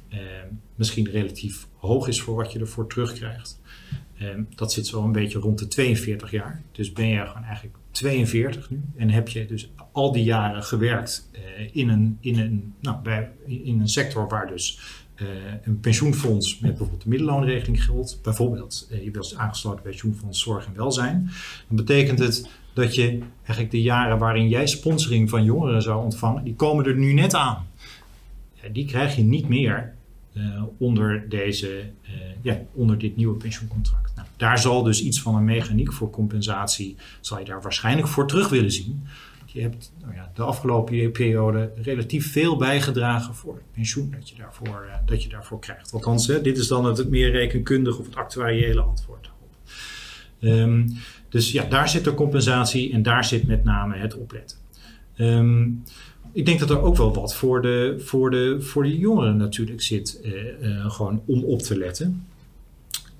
misschien 0.74 1.10
relatief 1.10 1.66
hoog 1.76 2.08
is 2.08 2.20
voor 2.20 2.36
wat 2.36 2.52
je 2.52 2.58
ervoor 2.58 2.88
terugkrijgt. 2.88 3.60
Eh, 4.18 4.28
dat 4.54 4.72
zit 4.72 4.86
zo 4.86 5.04
een 5.04 5.12
beetje 5.12 5.38
rond 5.38 5.58
de 5.58 5.68
42 5.68 6.30
jaar. 6.30 6.62
Dus 6.72 6.92
ben 6.92 7.06
je 7.06 7.26
gewoon 7.26 7.44
eigenlijk 7.44 7.76
42 7.90 8.70
nu 8.70 8.82
en 8.96 9.10
heb 9.10 9.28
je 9.28 9.46
dus 9.46 9.70
al 9.92 10.12
die 10.12 10.24
jaren 10.24 10.62
gewerkt 10.62 11.30
uh, 11.32 11.68
in, 11.72 11.88
een, 11.88 12.18
in, 12.20 12.38
een, 12.38 12.74
nou, 12.80 13.02
bij, 13.02 13.30
in 13.46 13.80
een 13.80 13.88
sector 13.88 14.28
waar 14.28 14.46
dus 14.46 14.80
uh, 15.16 15.28
een 15.62 15.80
pensioenfonds 15.80 16.58
met 16.58 16.70
bijvoorbeeld 16.70 17.02
de 17.02 17.08
middelloonregeling 17.08 17.84
geldt. 17.84 18.18
Bijvoorbeeld, 18.22 18.88
uh, 18.92 19.04
je 19.04 19.10
bent 19.10 19.34
aangesloten 19.36 19.82
bij 19.82 19.90
pensioenfonds 19.90 20.42
Zorg 20.42 20.66
en 20.66 20.76
Welzijn. 20.76 21.30
Dan 21.68 21.76
betekent 21.76 22.18
het 22.18 22.50
dat 22.74 22.94
je 22.94 23.18
eigenlijk 23.36 23.70
de 23.70 23.82
jaren 23.82 24.18
waarin 24.18 24.48
jij 24.48 24.66
sponsoring 24.66 25.30
van 25.30 25.44
jongeren 25.44 25.82
zou 25.82 26.04
ontvangen, 26.04 26.44
die 26.44 26.54
komen 26.54 26.84
er 26.84 26.96
nu 26.96 27.12
net 27.12 27.34
aan. 27.34 27.66
Die 28.72 28.86
krijg 28.86 29.16
je 29.16 29.22
niet 29.22 29.48
meer 29.48 29.95
uh, 30.36 30.62
onder, 30.78 31.28
deze, 31.28 31.68
uh, 32.02 32.10
ja, 32.42 32.60
onder 32.72 32.98
dit 32.98 33.16
nieuwe 33.16 33.36
pensioencontract. 33.36 34.12
Nou, 34.16 34.28
daar 34.36 34.58
zal 34.58 34.82
dus 34.82 35.02
iets 35.02 35.20
van 35.20 35.34
een 35.34 35.44
mechaniek 35.44 35.92
voor 35.92 36.10
compensatie, 36.10 36.96
zal 37.20 37.38
je 37.38 37.44
daar 37.44 37.62
waarschijnlijk 37.62 38.08
voor 38.08 38.26
terug 38.26 38.48
willen 38.48 38.72
zien. 38.72 39.06
Je 39.44 39.62
hebt 39.62 39.92
nou 40.00 40.14
ja, 40.14 40.30
de 40.34 40.42
afgelopen 40.42 41.12
periode 41.12 41.72
relatief 41.82 42.32
veel 42.32 42.56
bijgedragen 42.56 43.34
voor 43.34 43.54
het 43.54 43.72
pensioen 43.72 44.10
dat 44.10 44.28
je 44.28 44.34
daarvoor, 44.36 44.86
uh, 44.88 44.94
dat 45.06 45.22
je 45.22 45.28
daarvoor 45.28 45.58
krijgt. 45.58 45.92
Althans, 45.92 46.26
hè, 46.26 46.40
dit 46.40 46.58
is 46.58 46.68
dan 46.68 46.84
het, 46.84 47.08
meer 47.08 47.30
rekenkundig 47.30 47.98
of 47.98 48.06
het 48.06 48.16
actuariële 48.16 48.80
antwoord. 48.80 49.30
Um, 50.40 50.96
dus 51.28 51.52
ja, 51.52 51.64
daar 51.64 51.88
zit 51.88 52.04
de 52.04 52.14
compensatie 52.14 52.92
en 52.92 53.02
daar 53.02 53.24
zit 53.24 53.46
met 53.46 53.64
name 53.64 53.96
het 53.96 54.16
opletten. 54.16 54.58
Um, 55.16 55.82
ik 56.36 56.46
denk 56.46 56.58
dat 56.58 56.70
er 56.70 56.82
ook 56.82 56.96
wel 56.96 57.14
wat 57.14 57.34
voor 57.34 57.62
de, 57.62 57.94
voor 57.98 58.30
de, 58.30 58.60
voor 58.60 58.82
de 58.82 58.98
jongeren 58.98 59.36
natuurlijk 59.36 59.82
zit, 59.82 60.20
uh, 60.24 60.32
uh, 60.62 60.90
gewoon 60.90 61.22
om 61.26 61.44
op 61.44 61.62
te 61.62 61.78
letten. 61.78 62.26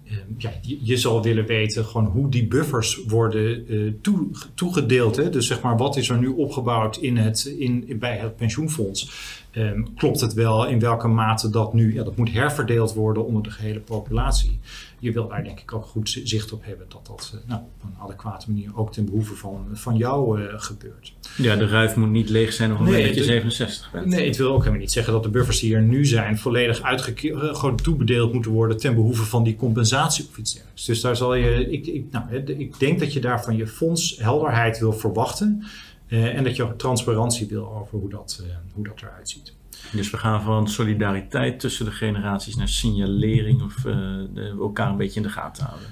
Uh, 0.05 0.12
ja, 0.38 0.52
je, 0.62 0.79
je, 0.83 0.96
zal 0.96 1.22
willen 1.22 1.46
weten 1.46 1.85
gewoon 1.85 2.07
hoe 2.07 2.29
die 2.29 2.46
buffers 2.46 3.05
worden 3.07 3.66
toe, 4.00 4.29
toegedeeld. 4.55 5.16
Hè? 5.16 5.31
Dus 5.31 5.46
zeg 5.46 5.61
maar, 5.61 5.76
wat 5.76 5.96
is 5.96 6.09
er 6.09 6.18
nu 6.18 6.26
opgebouwd 6.26 6.96
in 6.96 7.16
het, 7.16 7.44
in, 7.44 7.96
bij 7.98 8.16
het 8.16 8.37
pensioenfonds? 8.37 9.11
Um, 9.59 9.95
klopt 9.95 10.21
het 10.21 10.33
wel 10.33 10.66
in 10.66 10.81
welke 10.81 11.09
mate 11.09 11.51
dat 11.51 11.75
nu, 11.75 11.95
ja, 11.95 12.03
dat 12.03 12.16
moet 12.16 12.33
herverdeeld 12.33 12.95
worden 12.95 13.27
onder 13.27 13.42
de 13.42 13.51
gehele 13.51 13.81
populatie. 13.81 14.59
Je 14.99 15.12
wil 15.12 15.29
daar 15.29 15.45
denk 15.45 15.61
ik 15.61 15.73
ook 15.73 15.85
goed 15.85 16.21
zicht 16.25 16.53
op 16.53 16.64
hebben 16.64 16.87
dat 16.88 17.07
dat 17.07 17.40
nou, 17.47 17.61
op 17.61 17.83
een 17.83 17.97
adequate 18.03 18.51
manier 18.51 18.71
ook 18.75 18.92
ten 18.92 19.05
behoeve 19.05 19.35
van, 19.35 19.66
van 19.73 19.97
jou 19.97 20.40
uh, 20.40 20.47
gebeurt. 20.57 21.14
Ja, 21.37 21.57
de 21.57 21.66
ruif 21.66 21.97
moet 21.97 22.11
niet 22.11 22.29
leeg 22.29 22.53
zijn 22.53 22.73
op 22.73 22.79
het 22.79 22.87
moment 22.87 23.07
dat 23.07 23.14
je 23.14 23.25
67 23.25 23.90
bent. 23.90 24.07
Nee, 24.07 24.27
het 24.27 24.37
wil 24.37 24.53
ook 24.53 24.59
helemaal 24.59 24.81
niet 24.81 24.92
zeggen 24.92 25.12
dat 25.12 25.23
de 25.23 25.29
buffers 25.29 25.61
die 25.61 25.75
er 25.75 25.83
nu 25.83 26.05
zijn 26.07 26.38
volledig 26.38 26.83
uitgekeerd, 26.83 27.57
gewoon 27.57 27.77
toebedeeld 27.77 28.33
moeten 28.33 28.51
worden 28.51 28.77
ten 28.77 28.95
behoeve 28.95 29.25
van 29.25 29.45
die 29.45 29.57
compensatie 29.57 30.27
of 30.31 30.38
iets 30.38 30.53
dergelijks. 30.53 30.85
Dus 30.85 31.01
daar 31.01 31.16
zal 31.16 31.35
je, 31.35 31.71
ik, 31.71 31.87
ik, 31.87 32.05
nou, 32.11 32.35
ik 32.35 32.79
denk 32.79 32.99
dat 32.99 33.12
je 33.12 33.21
daar 33.21 33.42
van 33.42 33.57
je 33.57 33.66
fonds 33.66 34.16
helderheid 34.19 34.79
wil 34.79 34.92
verwachten. 34.92 35.64
Uh, 36.09 36.37
en 36.37 36.45
dat 36.45 36.57
je 36.57 36.77
transparantie 36.77 37.47
wil 37.47 37.77
over 37.77 37.99
hoe 37.99 38.09
dat, 38.09 38.42
uh, 38.42 38.57
hoe 38.73 38.85
dat 38.85 39.03
eruit 39.03 39.29
ziet. 39.29 39.55
Dus 39.92 40.11
we 40.11 40.16
gaan 40.16 40.42
van 40.42 40.69
solidariteit 40.69 41.61
tussen 41.61 41.85
de 41.85 41.90
generaties 41.90 42.57
naar 42.57 42.69
signalering 42.69 43.62
of 43.62 43.75
de, 43.75 44.57
elkaar 44.61 44.90
een 44.90 44.97
beetje 44.97 45.21
in 45.21 45.27
de 45.27 45.33
gaten 45.33 45.64
houden. 45.64 45.88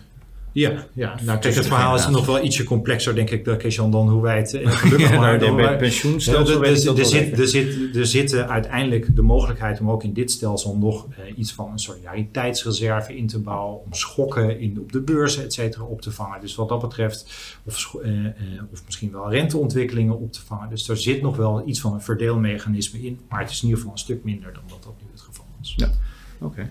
Ja, 0.55 0.87
ja. 0.93 1.19
nou 1.23 1.39
kijk, 1.39 1.55
het 1.55 1.67
verhaal 1.67 1.95
is 1.95 2.09
nog 2.09 2.27
wel 2.27 2.45
ietsje 2.45 2.65
complexer, 2.65 3.15
denk 3.15 3.31
ik, 3.31 3.45
Kees-Jan, 3.59 3.91
dan 3.91 4.09
hoe 4.09 4.23
wij 4.23 4.37
het 4.37 4.55
uh, 4.55 4.71
gelukkig 4.77 5.11
ja, 5.11 5.21
maar 5.21 5.39
nou, 5.39 5.57
bij 5.57 5.77
pensioenstelsel 5.77 6.65
er, 6.65 6.77
zit, 8.07 8.33
er, 8.33 8.39
er 8.39 8.47
uiteindelijk 8.47 9.17
de 9.17 9.23
mogelijkheid 9.23 9.81
om 9.81 9.91
ook 9.91 10.03
in 10.03 10.13
dit 10.13 10.31
stelsel 10.31 10.77
nog 10.77 11.07
uh, 11.07 11.39
iets 11.39 11.53
van 11.53 11.71
een 11.71 11.79
solidariteitsreserve 11.79 13.17
in 13.17 13.27
te 13.27 13.39
bouwen, 13.39 13.85
om 13.85 13.93
schokken 13.95 14.61
in, 14.61 14.81
op 14.81 14.93
de 14.93 15.01
beurzen, 15.01 15.45
et 15.45 15.53
cetera, 15.53 15.85
op 15.85 16.01
te 16.01 16.11
vangen. 16.11 16.41
Dus 16.41 16.55
wat 16.55 16.69
dat 16.69 16.81
betreft, 16.81 17.27
of, 17.65 17.95
uh, 18.05 18.27
of 18.73 18.85
misschien 18.85 19.13
wel 19.13 19.31
renteontwikkelingen 19.31 20.19
op 20.19 20.33
te 20.33 20.41
vangen. 20.47 20.69
Dus 20.69 20.89
er 20.89 20.97
zit 20.97 21.23
nog 21.23 21.37
wel 21.37 21.63
iets 21.67 21.81
van 21.81 21.93
een 21.93 22.03
verdeelmechanisme 22.03 23.03
in, 23.03 23.21
maar 23.29 23.41
het 23.41 23.51
is 23.51 23.57
in 23.57 23.63
ieder 23.63 23.79
geval 23.79 23.93
een 23.93 24.03
stuk 24.03 24.25
minder 24.25 24.53
dan 24.53 24.63
dat 24.69 24.83
dat 24.83 24.95
nu 25.01 25.09
het 25.13 25.21
geval 25.21 25.47
is. 25.63 25.75
Ja, 25.77 25.91
oké. 26.39 26.47
Okay. 26.47 26.71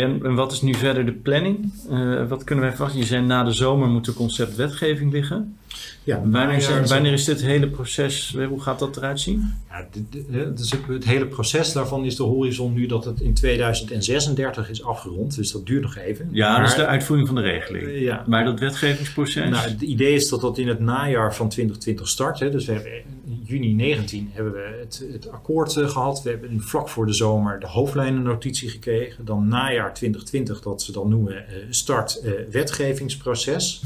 En, 0.00 0.34
wat 0.34 0.52
is 0.52 0.62
nu 0.62 0.74
verder 0.74 1.06
de 1.06 1.12
planning? 1.12 1.72
Uh, 1.90 2.28
wat 2.28 2.44
kunnen 2.44 2.64
wij 2.64 2.72
verwachten? 2.74 3.00
Je 3.00 3.06
zei 3.06 3.26
na 3.26 3.44
de 3.44 3.52
zomer 3.52 3.88
moet 3.88 4.04
de 4.04 4.14
concept 4.14 4.56
wetgeving 4.56 5.12
liggen. 5.12 5.56
Ja, 6.04 6.22
wanneer, 6.24 6.86
wanneer 6.86 7.12
is 7.12 7.24
dit 7.24 7.42
hele 7.42 7.68
proces, 7.68 8.36
hoe 8.48 8.62
gaat 8.62 8.78
dat 8.78 8.96
eruit 8.96 9.20
zien? 9.20 9.54
Ja, 9.70 9.86
dus 10.54 10.74
het 10.88 11.04
hele 11.04 11.26
proces 11.26 11.72
daarvan 11.72 12.04
is 12.04 12.16
de 12.16 12.22
horizon 12.22 12.72
nu 12.72 12.86
dat 12.86 13.04
het 13.04 13.20
in 13.20 13.34
2036 13.34 14.70
is 14.70 14.84
afgerond. 14.84 15.36
Dus 15.36 15.52
dat 15.52 15.66
duurt 15.66 15.82
nog 15.82 15.96
even. 15.96 16.28
Ja, 16.30 16.52
maar, 16.52 16.60
dat 16.60 16.70
is 16.70 16.76
de 16.76 16.86
uitvoering 16.86 17.28
van 17.28 17.36
de 17.36 17.42
regeling. 17.42 17.84
Uh, 17.84 18.00
ja. 18.00 18.24
Maar 18.26 18.44
dat 18.44 18.60
wetgevingsproces? 18.60 19.50
Nou, 19.50 19.68
het 19.68 19.80
idee 19.80 20.14
is 20.14 20.28
dat 20.28 20.40
dat 20.40 20.58
in 20.58 20.68
het 20.68 20.80
najaar 20.80 21.34
van 21.34 21.48
2020 21.48 22.08
start. 22.08 22.38
Hè. 22.38 22.50
Dus 22.50 22.66
we 22.66 22.72
hebben 22.72 22.92
in 23.24 23.42
juni 23.44 23.74
19 23.74 24.30
hebben 24.32 24.52
we 24.52 24.78
het, 24.80 25.04
het 25.12 25.30
akkoord 25.30 25.76
uh, 25.76 25.88
gehad. 25.88 26.22
We 26.22 26.30
hebben 26.30 26.60
vlak 26.60 26.88
voor 26.88 27.06
de 27.06 27.12
zomer 27.12 27.60
de 27.60 27.66
hoofdlijnennotitie 27.66 28.68
gekregen. 28.68 29.24
Dan 29.24 29.48
najaar 29.48 29.94
2020, 29.94 30.60
dat 30.60 30.82
ze 30.82 30.92
dan 30.92 31.08
noemen 31.08 31.34
uh, 31.34 31.56
start 31.70 32.22
wetgevingsproces. 32.50 33.82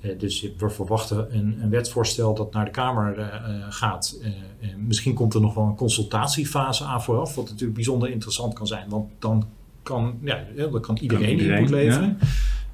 Uh, 0.00 0.18
dus 0.18 0.48
we 0.58 0.70
verwachten 0.70 1.36
een, 1.36 1.58
een, 1.62 1.70
wetsvoorstel 1.70 2.34
dat 2.34 2.52
naar 2.52 2.64
de 2.64 2.70
Kamer 2.70 3.18
uh, 3.18 3.26
gaat. 3.68 4.18
Uh, 4.22 4.68
misschien 4.76 5.14
komt 5.14 5.34
er 5.34 5.40
nog 5.40 5.54
wel 5.54 5.64
een 5.64 5.74
consultatiefase 5.74 6.84
aan 6.84 7.02
vooraf, 7.02 7.34
wat 7.34 7.44
natuurlijk 7.44 7.74
bijzonder 7.74 8.10
interessant 8.10 8.54
kan 8.54 8.66
zijn. 8.66 8.88
Want 8.88 9.10
dan 9.18 9.46
kan, 9.82 10.18
ja, 10.22 10.44
dan 10.56 10.80
kan 10.80 10.96
iedereen, 10.96 11.24
kan 11.24 11.30
iedereen 11.30 11.58
input 11.58 11.70
leveren. 11.70 12.18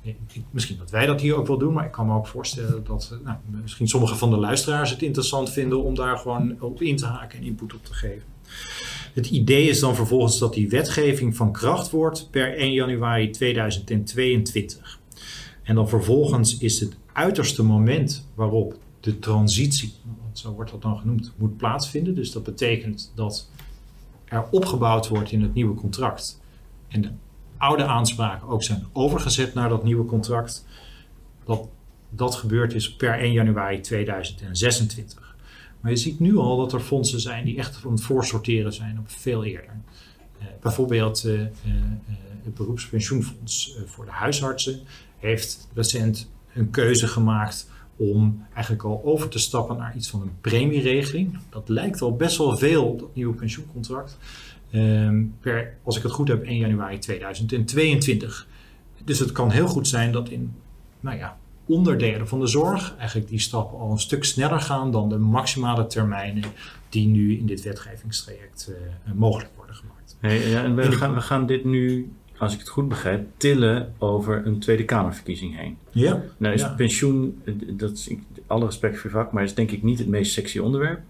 Ja. 0.02 0.12
Misschien 0.50 0.78
dat 0.78 0.90
wij 0.90 1.06
dat 1.06 1.20
hier 1.20 1.34
ook 1.34 1.46
wel 1.46 1.58
doen, 1.58 1.72
maar 1.72 1.84
ik 1.84 1.90
kan 1.90 2.06
me 2.06 2.14
ook 2.14 2.26
voorstellen 2.26 2.84
dat 2.84 3.18
nou, 3.24 3.36
misschien 3.62 3.88
sommige 3.88 4.14
van 4.14 4.30
de 4.30 4.36
luisteraars 4.36 4.90
het 4.90 5.02
interessant 5.02 5.50
vinden 5.50 5.82
om 5.82 5.94
daar 5.94 6.18
gewoon 6.18 6.60
op 6.60 6.82
in 6.82 6.96
te 6.96 7.06
haken 7.06 7.38
en 7.38 7.44
input 7.44 7.74
op 7.74 7.84
te 7.84 7.94
geven. 7.94 8.22
Het 9.14 9.30
idee 9.30 9.68
is 9.68 9.80
dan 9.80 9.94
vervolgens 9.94 10.38
dat 10.38 10.54
die 10.54 10.68
wetgeving 10.68 11.36
van 11.36 11.52
kracht 11.52 11.90
wordt 11.90 12.28
per 12.30 12.56
1 12.56 12.72
januari 12.72 13.30
2022. 13.30 14.98
En 15.62 15.74
dan 15.74 15.88
vervolgens 15.88 16.58
is 16.58 16.80
het 16.80 16.96
uiterste 17.14 17.62
moment 17.62 18.26
waarop 18.34 18.78
de 19.00 19.18
transitie, 19.18 19.92
zo 20.32 20.52
wordt 20.52 20.70
dat 20.70 20.82
dan 20.82 20.98
genoemd, 20.98 21.32
moet 21.36 21.56
plaatsvinden. 21.56 22.14
Dus 22.14 22.32
dat 22.32 22.42
betekent 22.42 23.12
dat 23.14 23.50
er 24.24 24.44
opgebouwd 24.50 25.08
wordt 25.08 25.32
in 25.32 25.42
het 25.42 25.54
nieuwe 25.54 25.74
contract 25.74 26.40
en 26.88 27.02
de 27.02 27.10
oude 27.56 27.84
aanspraken 27.84 28.48
ook 28.48 28.62
zijn 28.62 28.84
overgezet 28.92 29.54
naar 29.54 29.68
dat 29.68 29.84
nieuwe 29.84 30.04
contract. 30.04 30.66
Dat 31.44 31.68
dat 32.10 32.34
gebeurd 32.34 32.74
is 32.74 32.94
per 32.94 33.18
1 33.18 33.32
januari 33.32 33.80
2026. 33.80 35.36
Maar 35.80 35.90
je 35.90 35.96
ziet 35.96 36.20
nu 36.20 36.36
al 36.36 36.56
dat 36.56 36.72
er 36.72 36.80
fondsen 36.80 37.20
zijn 37.20 37.44
die 37.44 37.58
echt 37.58 37.76
van 37.76 37.92
het 37.92 38.00
voorsorteren 38.00 38.72
zijn 38.72 38.98
op 38.98 39.10
veel 39.10 39.44
eerder. 39.44 39.80
Uh, 40.38 40.46
bijvoorbeeld 40.60 41.24
uh, 41.24 41.40
uh, 41.40 41.46
het 42.44 42.54
beroepspensioenfonds 42.54 43.78
voor 43.86 44.04
de 44.04 44.10
huisartsen 44.10 44.80
heeft 45.18 45.68
recent 45.74 46.30
een 46.54 46.70
keuze 46.70 47.06
gemaakt 47.06 47.70
om 47.96 48.46
eigenlijk 48.52 48.84
al 48.84 49.00
over 49.04 49.28
te 49.28 49.38
stappen 49.38 49.76
naar 49.76 49.96
iets 49.96 50.10
van 50.10 50.22
een 50.22 50.40
premieregeling. 50.40 51.38
Dat 51.50 51.68
lijkt 51.68 52.02
al 52.02 52.16
best 52.16 52.38
wel 52.38 52.56
veel 52.56 52.84
op 52.84 52.98
dat 52.98 53.14
nieuwe 53.14 53.34
pensioencontract. 53.34 54.18
Um, 54.72 55.34
per, 55.40 55.76
als 55.82 55.96
ik 55.96 56.02
het 56.02 56.12
goed 56.12 56.28
heb, 56.28 56.42
1 56.42 56.56
januari 56.56 56.98
2022. 56.98 58.46
Dus 59.04 59.18
het 59.18 59.32
kan 59.32 59.50
heel 59.50 59.66
goed 59.66 59.88
zijn 59.88 60.12
dat 60.12 60.28
in 60.28 60.54
nou 61.00 61.16
ja, 61.18 61.38
onderdelen 61.66 62.28
van 62.28 62.40
de 62.40 62.46
zorg 62.46 62.94
eigenlijk 62.98 63.28
die 63.28 63.38
stappen 63.38 63.78
al 63.78 63.90
een 63.90 63.98
stuk 63.98 64.24
sneller 64.24 64.60
gaan 64.60 64.90
dan 64.90 65.08
de 65.08 65.18
maximale 65.18 65.86
termijnen 65.86 66.44
die 66.88 67.06
nu 67.06 67.38
in 67.38 67.46
dit 67.46 67.62
wetgevingstraject 67.62 68.70
uh, 68.70 69.12
mogelijk 69.14 69.50
worden 69.56 69.74
gemaakt. 69.74 70.16
Hey, 70.20 70.48
ja, 70.48 70.64
en 70.64 70.74
we, 70.74 70.92
gaan, 70.92 71.14
we 71.14 71.20
gaan 71.20 71.46
dit 71.46 71.64
nu 71.64 72.12
als 72.38 72.52
ik 72.52 72.58
het 72.58 72.68
goed 72.68 72.88
begrijp, 72.88 73.26
tillen 73.36 73.94
over 73.98 74.46
een 74.46 74.58
Tweede 74.58 74.84
Kamerverkiezing 74.84 75.56
heen. 75.56 75.76
Ja. 75.90 76.22
Nou 76.36 76.54
is 76.54 76.60
ja. 76.60 76.68
pensioen, 76.68 77.42
dat 77.66 77.92
is 77.92 78.10
alle 78.46 78.64
respect 78.64 78.98
voor 78.98 79.10
vak, 79.10 79.32
maar 79.32 79.42
is 79.42 79.54
denk 79.54 79.70
ik 79.70 79.82
niet 79.82 79.98
het 79.98 80.08
meest 80.08 80.32
sexy 80.32 80.58
onderwerp. 80.58 81.00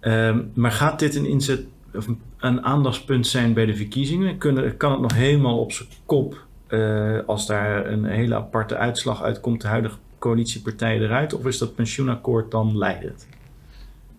Um, 0.00 0.50
maar 0.54 0.72
gaat 0.72 0.98
dit 0.98 1.14
een 1.14 1.26
inzet 1.26 1.64
of 1.94 2.08
een 2.38 2.64
aandachtspunt 2.64 3.26
zijn 3.26 3.52
bij 3.52 3.66
de 3.66 3.76
verkiezingen? 3.76 4.38
Kunnen, 4.38 4.76
kan 4.76 4.92
het 4.92 5.00
nog 5.00 5.14
helemaal 5.14 5.58
op 5.58 5.72
zijn 5.72 5.88
kop 6.06 6.46
uh, 6.68 7.18
als 7.26 7.46
daar 7.46 7.86
een 7.86 8.04
hele 8.04 8.34
aparte 8.34 8.76
uitslag 8.76 9.22
uitkomt, 9.22 9.60
de 9.60 9.68
huidige 9.68 9.96
coalitiepartijen 10.18 11.02
eruit? 11.02 11.34
Of 11.34 11.46
is 11.46 11.58
dat 11.58 11.74
pensioenakkoord 11.74 12.50
dan 12.50 12.78
leidend? 12.78 13.26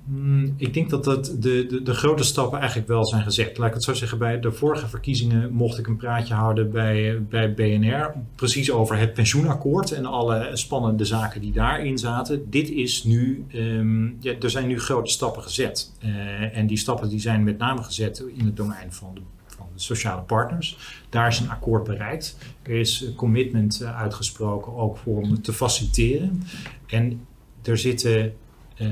Hmm, 0.06 0.54
ik 0.58 0.74
denk 0.74 0.90
dat, 0.90 1.04
dat 1.04 1.26
de, 1.26 1.66
de, 1.66 1.82
de, 1.84 1.94
grote 1.94 2.24
stappen 2.24 2.60
eigenlijk 2.60 2.88
wel 2.88 3.06
zijn 3.06 3.24
gezet. 3.24 3.58
Laat 3.58 3.68
ik 3.68 3.74
het 3.74 3.84
zo 3.84 3.94
zeggen, 3.94 4.18
bij 4.18 4.40
de 4.40 4.52
vorige 4.52 4.88
verkiezingen 4.88 5.54
mocht 5.54 5.78
ik 5.78 5.88
een 5.88 5.98
praatje 5.98 6.34
houden 6.34 6.72
bij, 6.72 7.24
bij 7.30 7.54
BNR. 7.54 8.14
Precies 8.36 8.72
over 8.72 8.98
het 8.98 9.14
pensioenakkoord 9.14 9.92
en 9.92 10.06
alle 10.06 10.50
spannende 10.54 11.06
zaken 11.06 11.42
die 11.42 11.52
daarin 11.52 11.98
zaten. 11.98 12.50
Dit 12.50 12.70
is 12.70 13.04
nu, 13.04 13.46
um, 13.56 14.18
ja, 14.20 14.34
er 14.40 14.50
zijn 14.50 14.68
nu 14.68 14.80
grote 14.80 15.12
stappen 15.12 15.44
gezet. 15.44 15.92
Uh, 16.04 16.58
en 16.58 16.68
die 16.68 16.78
stappen 16.78 17.10
die 17.10 17.20
zijn 17.20 17.44
met 17.44 17.58
name 17.58 17.84
gezet 17.84 18.24
in 18.36 18.46
het 18.46 18.58
domein 18.58 18.94
van 18.94 19.14
de, 19.14 19.22
sociale 19.76 20.22
partners. 20.22 20.78
Daar 21.10 21.28
is 21.28 21.40
een 21.40 21.50
akkoord 21.50 21.84
bereikt. 21.84 22.38
Er 22.62 22.76
is 22.76 23.12
commitment 23.16 23.84
uitgesproken 23.84 24.76
ook 24.76 24.98
voor 24.98 25.22
om 25.22 25.42
te 25.42 25.54
faciliteren. 25.54 26.44
En 26.88 27.26
er 27.62 27.78
zitten. 27.78 28.34
Uh, 28.82 28.90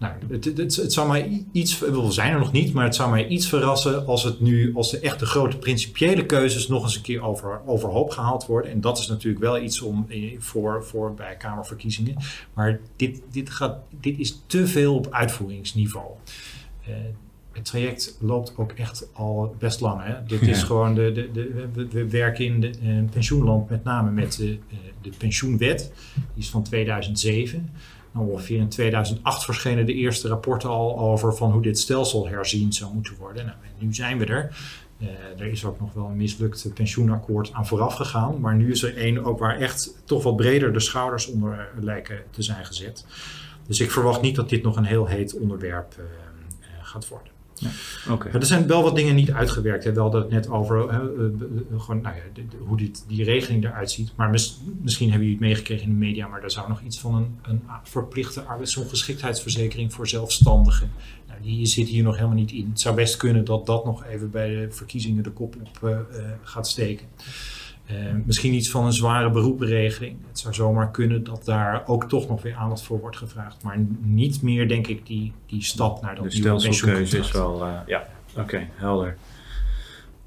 nou, 0.00 0.14
het, 0.28 0.44
het, 0.44 0.76
het, 0.76 0.92
zou 0.92 1.08
mij 1.08 1.46
iets, 1.52 1.78
we 1.78 2.06
zijn 2.08 2.32
er 2.32 2.38
nog 2.38 2.52
niet, 2.52 2.72
maar 2.72 2.84
het 2.84 2.94
zou 2.94 3.10
mij 3.10 3.26
iets 3.26 3.48
verrassen 3.48 4.06
als 4.06 4.24
het 4.24 4.40
nu, 4.40 4.74
als 4.74 4.90
de 4.90 4.98
echte 4.98 5.26
grote 5.26 5.58
principiële 5.58 6.26
keuzes 6.26 6.68
nog 6.68 6.82
eens 6.82 6.96
een 6.96 7.02
keer 7.02 7.22
over, 7.22 7.60
overhoop 7.66 8.10
gehaald 8.10 8.46
worden. 8.46 8.70
En 8.70 8.80
dat 8.80 8.98
is 8.98 9.06
natuurlijk 9.06 9.42
wel 9.44 9.58
iets 9.62 9.80
om 9.80 10.06
voor, 10.38 10.84
voor 10.84 11.14
bij 11.14 11.36
Kamerverkiezingen. 11.36 12.16
Maar 12.54 12.80
dit, 12.96 13.22
dit, 13.30 13.50
gaat, 13.50 13.78
dit 14.00 14.18
is 14.18 14.42
te 14.46 14.66
veel 14.66 14.94
op 14.94 15.06
uitvoeringsniveau. 15.10 16.06
Uh, 16.88 16.94
het 17.52 17.64
traject 17.64 18.16
loopt 18.20 18.52
ook 18.56 18.72
echt 18.72 19.08
al 19.12 19.54
best 19.58 19.80
lang. 19.80 20.02
Hè? 20.04 20.24
Dit 20.26 20.42
is 20.42 20.62
gewoon 20.62 20.94
de, 20.94 21.12
de, 21.12 21.30
de, 21.32 21.68
we, 21.72 21.88
we 21.88 22.08
werken 22.08 22.44
in 22.44 22.60
de 22.60 22.72
uh, 22.82 23.10
pensioenland 23.10 23.70
met 23.70 23.84
name 23.84 24.10
met 24.10 24.36
de, 24.36 24.50
uh, 24.50 24.78
de 25.00 25.10
pensioenwet. 25.18 25.92
Die 26.14 26.42
is 26.42 26.50
van 26.50 26.62
2007. 26.62 27.70
Ongeveer 28.14 28.58
in 28.58 28.68
2008 28.68 29.44
verschenen 29.44 29.86
de 29.86 29.94
eerste 29.94 30.28
rapporten 30.28 30.68
al 30.68 30.98
over 30.98 31.36
van 31.36 31.52
hoe 31.52 31.62
dit 31.62 31.78
stelsel 31.78 32.28
herzien 32.28 32.72
zou 32.72 32.94
moeten 32.94 33.16
worden. 33.18 33.46
Nou, 33.46 33.56
nu 33.78 33.94
zijn 33.94 34.18
we 34.18 34.24
er. 34.24 34.56
Uh, 34.98 35.08
er 35.38 35.46
is 35.46 35.64
ook 35.64 35.80
nog 35.80 35.92
wel 35.92 36.04
een 36.04 36.16
mislukt 36.16 36.70
pensioenakkoord 36.74 37.52
aan 37.52 37.66
vooraf 37.66 37.94
gegaan. 37.94 38.40
Maar 38.40 38.54
nu 38.54 38.70
is 38.70 38.82
er 38.82 38.96
één 38.96 39.24
ook 39.24 39.38
waar 39.38 39.58
echt 39.58 40.02
toch 40.04 40.22
wat 40.22 40.36
breder 40.36 40.72
de 40.72 40.80
schouders 40.80 41.26
onder 41.26 41.68
lijken 41.80 42.22
te 42.30 42.42
zijn 42.42 42.64
gezet. 42.64 43.06
Dus 43.66 43.80
ik 43.80 43.90
verwacht 43.90 44.20
niet 44.20 44.36
dat 44.36 44.48
dit 44.48 44.62
nog 44.62 44.76
een 44.76 44.84
heel 44.84 45.06
heet 45.06 45.38
onderwerp 45.38 45.94
uh, 45.98 46.04
gaat 46.82 47.08
worden. 47.08 47.32
Okay. 48.10 48.32
Er 48.32 48.46
zijn 48.46 48.66
wel 48.66 48.82
wat 48.82 48.96
dingen 48.96 49.14
niet 49.14 49.32
uitgewerkt. 49.32 49.84
Hè. 49.84 49.92
Wel 49.92 50.10
dat 50.10 50.22
het 50.22 50.30
net 50.30 50.48
over 50.48 50.76
uh, 50.76 50.98
uh, 51.18 51.80
gewoon, 51.80 52.00
nou 52.00 52.16
ja, 52.16 52.42
hoe 52.66 52.76
dit, 52.76 53.04
die 53.08 53.24
regeling 53.24 53.64
eruit 53.64 53.90
ziet. 53.90 54.12
Maar 54.16 54.30
mis, 54.30 54.60
misschien 54.80 55.10
hebben 55.10 55.28
jullie 55.28 55.42
het 55.42 55.48
meegekregen 55.48 55.84
in 55.84 55.90
de 55.92 56.06
media, 56.06 56.28
maar 56.28 56.42
er 56.42 56.50
zou 56.50 56.68
nog 56.68 56.80
iets 56.82 57.00
van 57.00 57.14
een, 57.14 57.38
een 57.42 57.62
verplichte 57.82 58.42
arbeidsongeschiktheidsverzekering 58.42 59.92
voor 59.92 60.08
zelfstandigen. 60.08 60.90
Nou, 61.28 61.40
die 61.42 61.66
zit 61.66 61.88
hier 61.88 62.02
nog 62.02 62.14
helemaal 62.14 62.36
niet 62.36 62.52
in. 62.52 62.68
Het 62.68 62.80
zou 62.80 62.94
best 62.94 63.16
kunnen 63.16 63.44
dat 63.44 63.66
dat 63.66 63.84
nog 63.84 64.04
even 64.04 64.30
bij 64.30 64.48
de 64.48 64.66
verkiezingen 64.70 65.22
de 65.22 65.30
kop 65.30 65.56
op 65.56 66.06
gaat 66.42 66.68
steken. 66.68 67.06
Uh, 67.92 68.14
misschien 68.24 68.54
iets 68.54 68.70
van 68.70 68.86
een 68.86 68.92
zware 68.92 69.30
beroepenregeling. 69.30 70.16
Het 70.28 70.38
zou 70.38 70.54
zomaar 70.54 70.90
kunnen 70.90 71.24
dat 71.24 71.44
daar 71.44 71.82
ook 71.86 72.08
toch 72.08 72.28
nog 72.28 72.42
weer 72.42 72.54
aandacht 72.54 72.82
voor 72.82 73.00
wordt 73.00 73.16
gevraagd. 73.16 73.62
Maar 73.62 73.78
niet 74.00 74.42
meer, 74.42 74.68
denk 74.68 74.86
ik, 74.86 75.06
die, 75.06 75.32
die 75.46 75.62
stap 75.62 76.02
naar 76.02 76.14
dat 76.14 76.30
de 76.30 76.38
nieuwe 76.38 76.62
pensioenkeuze 76.62 77.18
is 77.18 77.32
wel, 77.32 77.66
uh, 77.66 77.72
ja, 77.86 78.08
oké, 78.30 78.40
okay, 78.40 78.70
helder. 78.74 79.16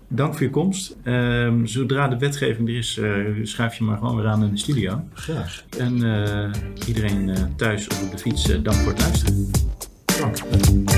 Dank 0.07 0.33
voor 0.33 0.43
je 0.43 0.49
komst. 0.49 0.95
Um, 1.03 1.67
zodra 1.67 2.07
de 2.07 2.17
wetgeving 2.17 2.67
er 2.67 2.75
is, 2.75 2.97
uh, 2.97 3.45
schuif 3.45 3.75
je 3.75 3.83
maar 3.83 3.97
gewoon 3.97 4.15
weer 4.15 4.27
aan 4.27 4.43
in 4.43 4.49
de 4.49 4.57
studio. 4.57 5.03
Graag. 5.13 5.63
En 5.79 5.93
iedereen 6.87 7.31
thuis 7.55 7.87
of 7.87 8.03
op 8.03 8.11
de 8.11 8.17
fiets, 8.17 8.61
dank 8.61 8.77
voor 8.77 8.91
het 8.91 9.01
luisteren. 9.01 9.51
Dank. 10.19 10.92